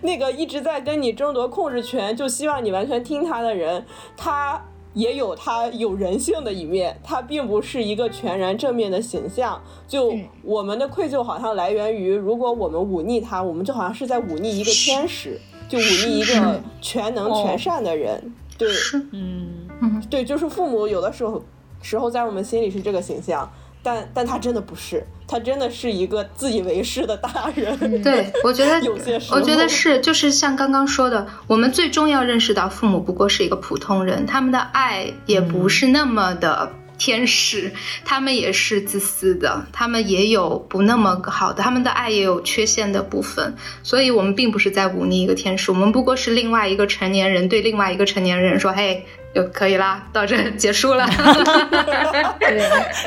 [0.02, 3.84] 那个一直在跟你争夺控制权，就希望你完全听他的人，
[4.16, 9.60] 他也有他有人性的一面，他并不是一个全然正面的形象。
[9.86, 18.34] 就我们的愧疚好像来源于，如果我们忤逆他，我们就好像是在忤逆一个天使，就忤逆一个全能全善的人。
[18.56, 18.68] 对，
[19.12, 19.68] 嗯。
[20.10, 21.42] 对，就是父母有的时候
[21.82, 23.50] 时候在我们心里是这个形象，
[23.82, 27.76] 但但他真的不是，他真的是一个自以为是的大人。
[28.02, 36.72] 对，我觉得 有些时候，我觉得是，就是像刚刚说的，我们最终要认识到，父母不过是一个普通人，他们的爱也不是那么的。
[37.02, 37.72] 天使，
[38.04, 51.06] 他们也是自私的，他们也有不那么好的，他们的爱也有缺陷的部分，所以我们并不是在忤逆一个天使，我们不过是另外一个成年人对另外一个成年人说：“嘿，就可以啦，到这结束了，
[52.40, 52.60] 对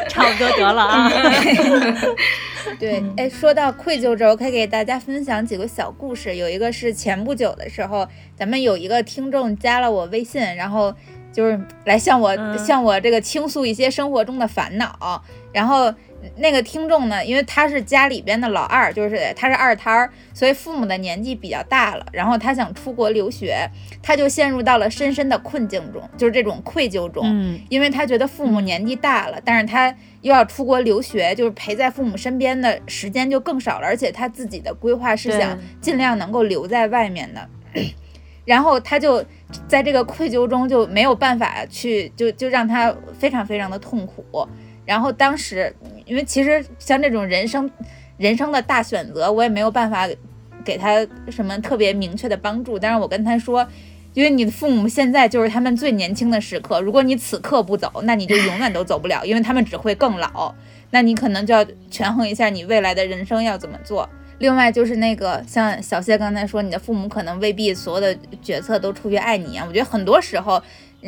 [0.07, 1.11] 差不多得了啊。
[2.79, 6.37] ”对，哎，说到愧疚这儿，我可以给大家分享几个小故事。
[6.37, 8.07] 有一个是前不久的时候，
[8.37, 10.93] 咱们有一个听众加了我微信，然后
[11.33, 15.21] 就是来向我、嗯向我这个倾诉一些生活中的烦恼。
[15.51, 15.93] 然后
[16.37, 23.69] 那个听众呢，因为他是家里边的老二，就是他是二胎儿，所以父母的年纪比较大了，然后他想出国留学，
[24.01, 27.23] 他就陷入到了深深的困境中，就是这种愧疚中。
[27.25, 37.49] 嗯因为他觉得父母年纪大了，但是他又要出国留学，就是陪在父母身边的时间就更少了，而且他自己的规划是想尽量能够留在外面的，
[38.45, 39.23] 然后他就
[39.67, 44.47] 在这个愧疚中就没有办法去，就就让他非常非常的痛苦。
[44.85, 45.75] 然后当时，
[46.05, 47.69] 因为其实像这种人生
[48.17, 50.07] 人生的大选择，我也没有办法
[50.63, 53.67] 给他什么特别明确的帮助，但是我跟他说。
[54.15, 60.53] 因为你的父母现在就是他们最年轻的时刻，如果你此刻不走，那你就永远都走不了，因为他们只会更老。
[60.91, 64.07] 那你可能就要权衡一下你未来的人生要怎么做。
[64.37, 69.65] 另外就是那个像小谢刚才说，你的父母可能未必所有的决策都出于爱你啊。
[69.67, 70.61] 我觉得很多时候，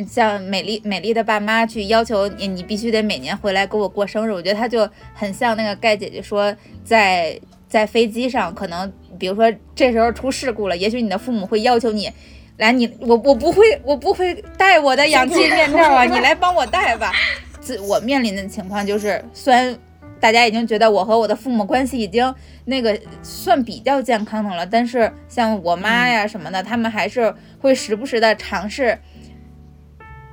[0.07, 7.39] 像美丽美丽的爸妈去要求你，你必须得每年回来给我过生日，我觉得他就很像那个盖姐姐说，在
[7.69, 12.11] 在飞机上，可能比如说这时候出事故了，也许你的父母会要求你。
[12.57, 17.11] 来，你我我不会，我不会戴我的氧气面罩啊，你来帮我戴吧。
[17.59, 19.77] 自我面临的情况就是，虽然
[20.21, 22.33] 大家已经觉得我和我的父母关系已经
[22.63, 28.97] 那个算比较健康的了，但是像我妈呀什么的，他们还是会时不时的尝试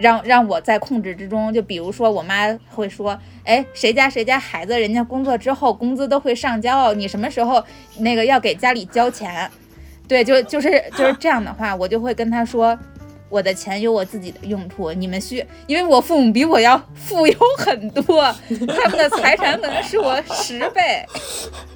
[0.03, 1.51] 让让我在控制之中。
[1.55, 7.65] 就比如说，我妈会说：“哎，谁家谁家孩子，人家工作之后工资都会上交，你什么时候
[8.01, 9.51] 那个要给家里交钱？”
[10.07, 12.79] 对，就就是就是这样的话，我就会跟她说。
[13.33, 18.31] 我的钱有我自己的用处，你们需，因为我父母比我要富有很多，
[18.69, 21.03] 他们的财产可能是我十倍，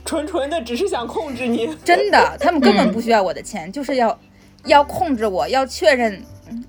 [0.05, 1.75] 纯纯的只是想控制你。
[1.83, 4.19] 真的，他们根本不需要我的钱，就是要
[4.67, 6.23] 要控制我，要确认，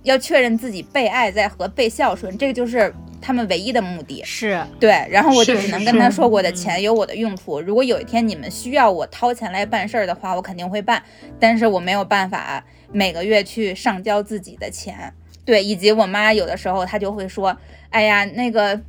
[0.03, 4.21] 要确认自己被爱在和被孝顺，这个就是他们唯一的目的。
[4.23, 7.59] 是对，然后我就只能跟他说，我的嗯钱有我的用处。
[7.59, 11.03] 如果有一天你们需要我掏钱来办事儿的话，我肯定会办，
[11.39, 15.13] 但是我没有办法每个月去上交自己的钱。
[15.43, 17.55] 对，以及我妈有的时候她就会说，
[17.89, 18.79] 哎呀，那个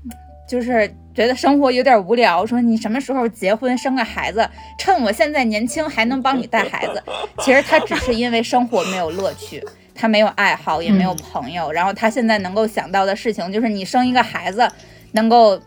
[0.49, 4.49] 就是觉得生活有点无聊，说你什么时候结婚生个孩子，
[4.79, 7.03] 趁我现在年轻还能帮你带孩子。
[7.41, 9.61] 其实他只是因为生活没有乐趣。
[9.97, 14.71] 他没有爱好，也没有朋友，然后他现在能够想到的事情就是你生一个孩子，
[15.11, 15.61] 能够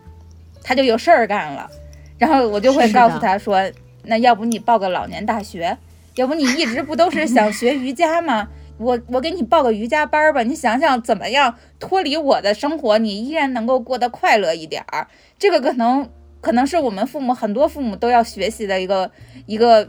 [0.62, 1.68] 他就有事儿干了。
[2.16, 3.60] 然后我就会告诉他说，
[4.04, 5.76] 那要不你报个老年大学，
[6.14, 8.48] 要不你一直不都是想学瑜伽吗？
[8.82, 15.06] 我我给你报个瑜伽班儿吧，你想想怎么样脱离我的生活，你依然能够过得快乐一点儿。
[15.38, 16.08] 这个可能
[16.40, 19.10] 可能是我们父母很多父母都要学习的一个
[19.46, 19.88] 一个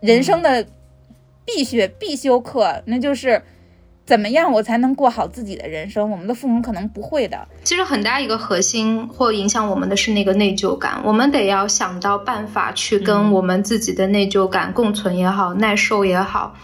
[0.00, 0.66] 人生的
[1.44, 3.42] 必学必修课，那就是
[4.04, 6.10] 怎么样我才能过好自己的人生。
[6.10, 16.54] 我们的父母可能不会的，其实很大一个核心或影响我们的是那个内疚感，我们得要想到办法去跟我们自己的内疚感共存也好，耐受也好。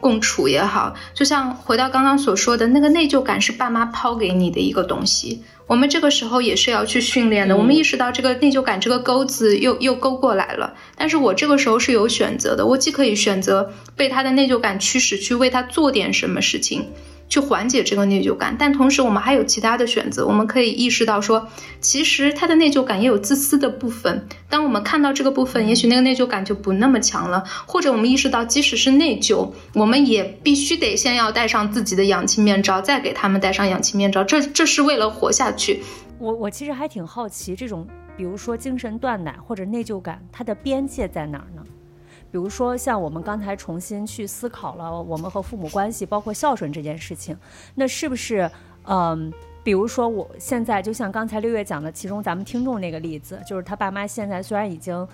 [0.00, 7.56] 共处也好，就像回到刚刚所说的那个内疚感是爸妈抛给你的一个东西，我们这个时候也是要去训练的。
[7.56, 16.86] 我们意识到这个内疚感这个钩子又又勾过来了，但是我这个时候是有选择的，我既可以选择被他的内疚感驱使去为他做点什么事情，
[17.30, 21.48] 去缓解这个内疚感，但同时我们还有其他的选择，我们可以意识到说，
[21.80, 24.26] 其实他的内疚感也有自私的部分。
[24.48, 35.82] 当我们看到这个部分，也许那个内疚感就不那么强了，或者我们意识到，即使是内疚，我们也必须得先要戴上自己的氧气面罩，再给他们戴上氧气面罩，这这是为了活下去。
[36.18, 41.62] 我我其实还挺好奇，这种比如说精神断奶或者内疚感，它的边界在哪儿呢？
[42.30, 47.36] 比如说像我们刚才重新去思考了我们和父母关系，包括孝顺这件事情，
[47.74, 48.50] 那是不是
[48.84, 49.32] 嗯？
[49.62, 55.06] 比如说，我现在就像刚才六月讲的，其中咱们听众那个例子，就是他爸妈现在虽然已经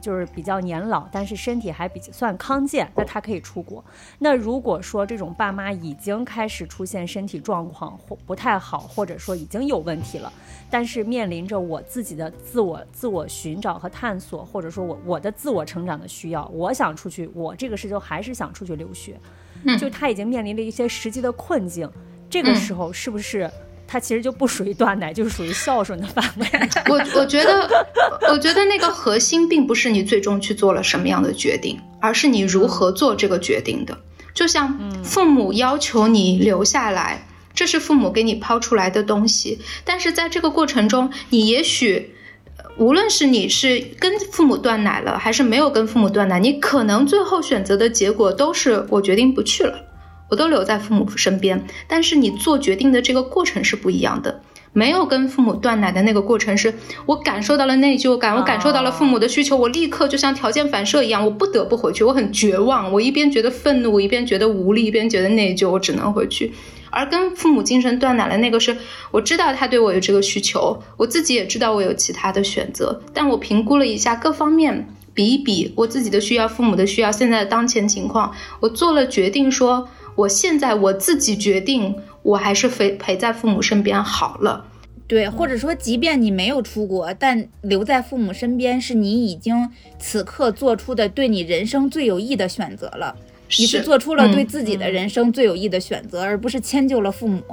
[0.00, 3.84] 就是比较年老，但是身体还比较算康健，那他可以出国。
[4.18, 10.32] 那如果说这种爸妈已经开始出现身体状况或不太好，或者说已经有问题了，
[10.70, 19.18] 但是面临着我自己的自我自我寻找和探索，或者说我我的自我成长的需要，我想出去，我这个时候还是想出去留学，
[19.64, 21.90] 嗯就他已经面临了一些实际的困境，
[22.28, 23.50] 这个时候是不是？
[23.86, 26.46] 他其实就不属于断奶，就是属于孝顺的范围。
[26.88, 27.86] 我我觉得，
[28.30, 33.96] 我觉得那个核心并不是你最终去做了什么样的决定，而是你如何做这个决定的。
[34.34, 42.12] 就像父母要求你留下来，这是父母给你抛出来的东西，但是在这个过程中，你也许。
[42.58, 49.82] 呃无论是你是跟父母断奶了，还是没有跟父母断奶，你可能最后选择的结果都是我决定不去了，
[50.28, 51.64] 我都留在父母身边。
[51.86, 54.42] 但是你做决定的这个过程是不一样的。
[54.72, 56.74] 没有跟父母断奶的那个过程，是
[57.06, 66.52] 我感受到了内疚感，我感受到了父母的需求，我立刻就像条件反射一样，我不得不回去，我很绝望，我一边觉得愤怒，我一边觉得无力，一边觉得内疚，我只能回去。
[66.90, 68.76] 而跟父母精神断奶的那个是，
[69.12, 78.30] 我知道他对我有这个需求，我自己也知道我有其他的选择，但我评估了一下各方面，比一比我自己的需要、父母的需要，现在的当前情况，
[78.60, 81.94] 我做了决定，说我现在我自己决定。
[82.26, 84.66] 我还是陪陪在父母身边好了，
[85.06, 93.14] 对，或者说，即便你没有出国，但留在父母身边是你已经此刻做出的对你人生最有益的选择了，
[93.56, 97.44] 你是做出了对自己的人生最有益的选择，而不是迁就了父母。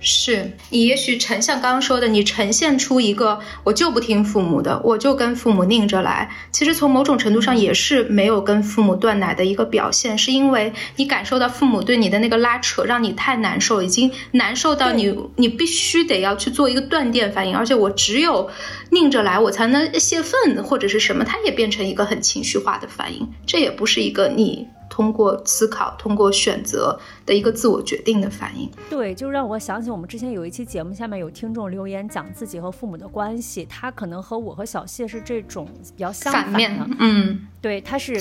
[0.00, 6.30] 是你也许呈像刚刚说的，你呈现出一个我就不听父母的，我就跟父母拧着来。
[6.50, 18.50] 其实从某种程度上也是没有跟父母断奶的一个表现，是因为你感受到父母对你的那个拉扯，让你太难受，已经难受到你你必须得要去做一个断电反应，而且我只有
[18.90, 24.66] 拧着来，我才能泄愤或者是什么，它也变成一个很情绪化的反应，这也不是一个你。
[25.00, 35.66] 通过思考，通过选择的一个自我决定的反应，对，就让我想起我们之前有一期节目，下面有听众留言讲自己和父母的关系，他可能和我和小谢是这种
[35.96, 38.14] 比较相反的，嗯，对，他是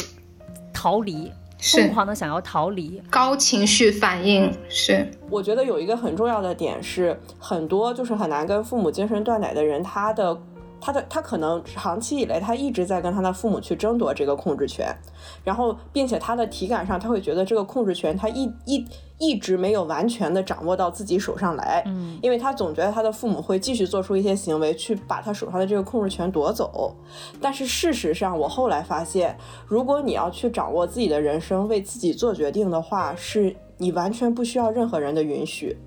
[0.73, 1.29] 逃离，
[1.59, 5.05] 疯狂的想要逃离，高情绪反应是。
[5.29, 10.41] 我觉得有一个很重要的点是，很多就是很难跟父母精神断奶的人，他的。
[10.81, 14.95] 他的他可能长期以来，他一直在跟他的父母去争夺这个控制权，
[15.43, 18.85] 然后，并且他的体感上，他会觉得这个控制权他一一
[19.17, 26.95] 一直没有完全的掌握到自己手上来，嗯，因为他总觉得他的父母会继续做出一些行为去把他手上的这个控制权夺走。
[27.41, 29.37] 但是事实上，我后来发现，
[29.67, 35.77] 如果你要去掌握自己的人生，为自己做决定的话，是你完全不需要任何人的允许。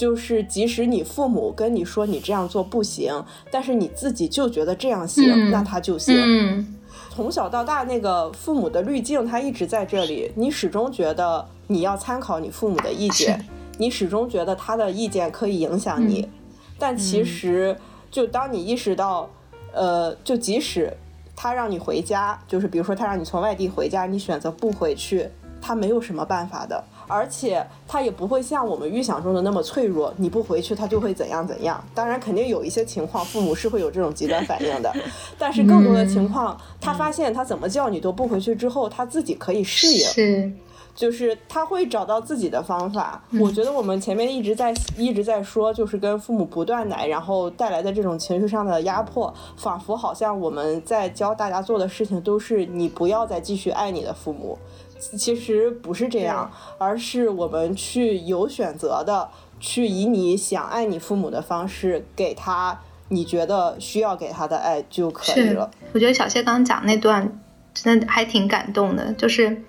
[0.00, 6.66] 就是即使你父母跟你说你这样做不行，但是你自己就觉得这样行，那他就行。
[7.10, 13.44] 从小到大，那个父母的滤镜他一直在这里，你始终觉得你要参考你父母的意见，
[13.76, 16.26] 你始终觉得他的意见可以影响你。
[16.78, 17.76] 但其实，
[18.10, 19.28] 就当你意识到，
[19.70, 20.90] 呃，就即使
[21.36, 25.28] 他让你回家，就是比如说他让你从外地回家，你选择不回去，
[25.60, 26.82] 他没有什么办法的。
[27.10, 31.82] 而且他也不会像我们预想中的那么脆弱，你不回去他就会怎样怎样。
[31.92, 34.94] 当然，肯定有一些情况，父母是会有这种极端反应的。
[35.36, 40.52] 但是更多的情况，他发现他怎么叫你都不回去之后，他自己可以适应，是，
[40.94, 43.22] 就是他会找到自己的方法。
[43.40, 54.56] 我觉得我们前面一直在一直在说，就是跟父母不断奶，然后带来的这种情绪上的压迫，仿佛好像我们在教大家做的事情都是你不要再继续爱你的父母。
[55.16, 59.28] 其实不是这样，而是我们去有选择的
[59.58, 65.70] 去以你想爱你父母的方式给他你觉得需要给他的爱就可以了。
[65.92, 67.40] 我觉得小谢刚刚讲那段
[67.72, 69.62] 真的还挺感动的，就是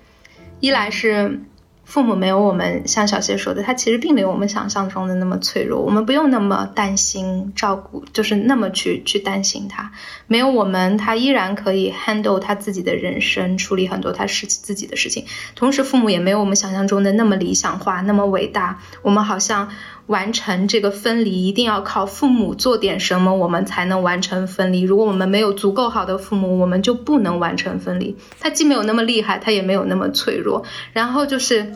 [0.60, 1.40] 一来是。
[1.84, 5.80] 父母没有我们像小谢说的，他其实并没有我们想象中的那么脆弱。
[5.80, 9.92] 我们不用那么担心照顾，就是那么去去担心他。
[10.26, 15.26] 没有我们，他依然可以 handle 他自己的人生，处理很多他事自己的事情。
[15.54, 18.80] 同时，父母也没有我们想象中的那么理想化，那么伟大。
[19.02, 19.68] 我们好像。
[20.06, 24.82] 完成这个分离一定要靠父母做点什么，我们才能完成分离。
[24.82, 28.16] 如果我们没有足够好的父母，我们就不能完成分离。
[28.40, 30.64] 他既没有那么厉害，他也没有那么脆弱。
[30.92, 31.72] 然后就是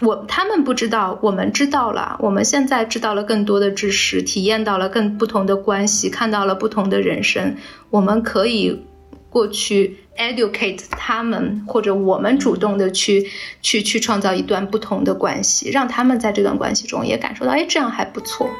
[0.00, 2.16] 我他们不知道，我们知道了。
[2.20, 7.56] 我们现在知道了更多的知识，体验到了更不同的关系，看到了不同的人生。
[7.90, 8.84] 我们可以
[9.30, 9.96] 过去。
[10.20, 13.26] educate 他们，或者我们主动的去
[13.62, 18.50] 去去创造一段不同的关系，让他们在这段关系中也感受到，哎，这样还不错。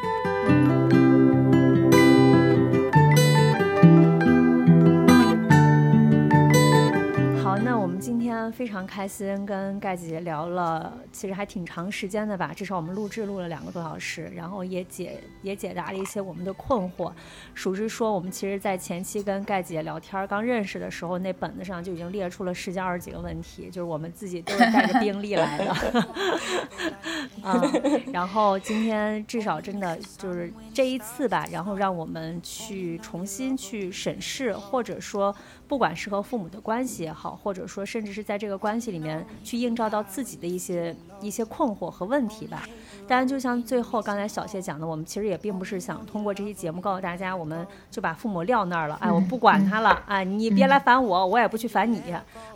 [8.52, 17.12] 非常开心跟盖姐姐聊了，其实还挺长时间的吧，至少我们录制录了两个多小时，然后也解也解答了一些我们的困惑。
[17.54, 26.00] 属实说，我们其实，在前期跟盖姐聊天刚认识的时候，那本子上就已经列出了十几二十几个问题，就是我们自己都是带着病历来的。
[27.42, 27.62] 啊，
[28.12, 35.34] 然后今天至少真的就是这一次吧，然后让我们去重新去审视，或者说，
[35.66, 42.62] 不管是和父母的关系也好，或者说甚至是在这个关系里面去映照到自己的一些一些困惑和问题吧。
[43.06, 52.02] 当然，就像最后刚才小谢讲的，我们其实也并不是想通过这期节目告诉大家，我们就把父母撂那儿了，哎，我不管他了，哎，你别来烦我，我也不去烦你。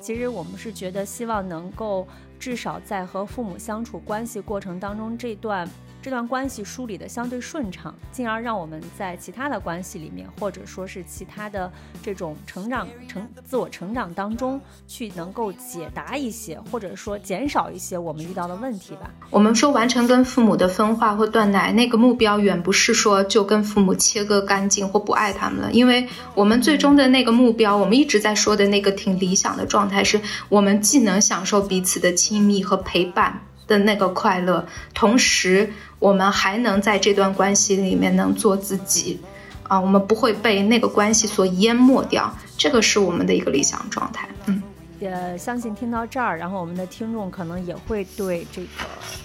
[0.00, 2.06] 其实我们是觉得希望能够
[2.38, 5.68] 至少在和父母相处关系过程当中这段。
[6.04, 11.72] 这段关系梳理的相对顺畅，进而让我们在其他的关系里面，或者说是其他的
[12.02, 19.10] 这种成长、成自我成长当中，去能够解答一些，或者说减少一些我们遇到的问题吧。
[19.30, 30.20] 我们说完成跟父母的分化或断奶，那个目标远不是说就跟父母切割干净或不爱他们了，因为我们最终的那个目标，我们一直在说的那个挺理想的状态，是
[30.50, 33.40] 我们既能享受彼此的亲密和陪伴。
[33.66, 35.72] 的那个快乐，同时
[36.04, 39.18] 我们还能在这段关系里面能做自己，
[39.62, 44.28] 啊，我们不会被那个关系所淹没掉，这个是我们的一个理想状态。
[44.44, 44.62] 嗯，
[45.00, 48.68] 也相信听到这儿，然后我们的听众可能也会对这个。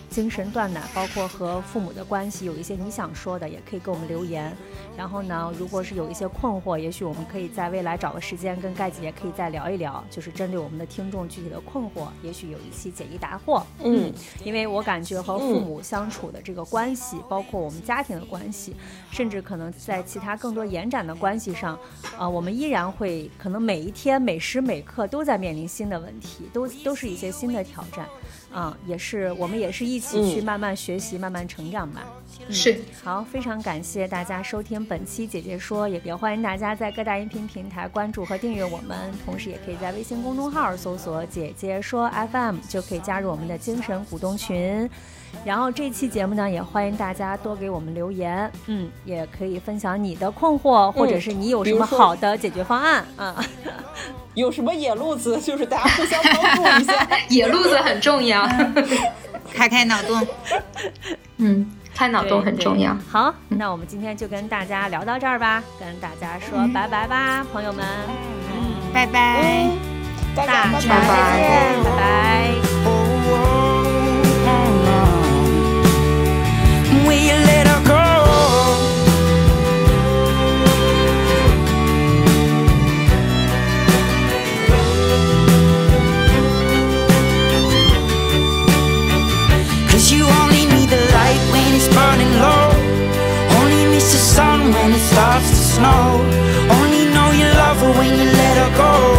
[0.10, 4.56] 精神断奶，包括和父母的关系，有一些你想说的，也可以给我们留言。
[4.98, 13.64] 然后呢，如果是有一些困惑，也许我们可以在未来找个时间跟盖姐姐可以再聊一聊，就是针对我们的听众具体的困惑，也许有一期解疑答惑。
[13.84, 14.12] 嗯，
[14.44, 18.76] 因为我感觉和父母相处的这个关系，包括我们家庭的关系，
[19.12, 21.80] 甚至可能在其他更多延展的关系上，
[22.18, 28.08] 啊，我们依然会可能每一天每时每刻都在面临新的问题，都都是一些新的挑战。
[28.52, 32.02] 啊，也是，我们也是一起去慢慢学习、慢慢成长吧。
[32.50, 44.90] 是，好，非常感谢大家收听本期姐姐说，也别欢迎大家在各大音频平台关注和订阅我们，同时也可以在微信公众号搜索“姐姐说 FM”，就可以加入我们的精神股东群。
[45.46, 53.44] 然后这期节目呢，也欢迎大家多给我们留言，嗯，也可以分享你的困惑，或者是你有什么好的解决方案啊。
[54.36, 57.08] 有什么野路子，就是大家互相帮助一下。
[57.30, 58.48] 野路子很重要，
[59.54, 60.28] 开开脑洞。
[61.38, 62.96] 嗯，开脑洞很重要。
[63.10, 67.86] 好，那我们今天就跟大家聊到这儿吧，跟大家说拜拜吧，朋友们。
[68.54, 69.68] 嗯，拜拜，
[70.36, 70.90] 大家再见，
[71.84, 73.69] 拜拜。
[90.00, 92.70] Cause you only need the light when it's burning low.
[93.60, 96.22] Only miss the sun when it starts to snow.
[96.78, 99.19] Only know you love her when you let her go.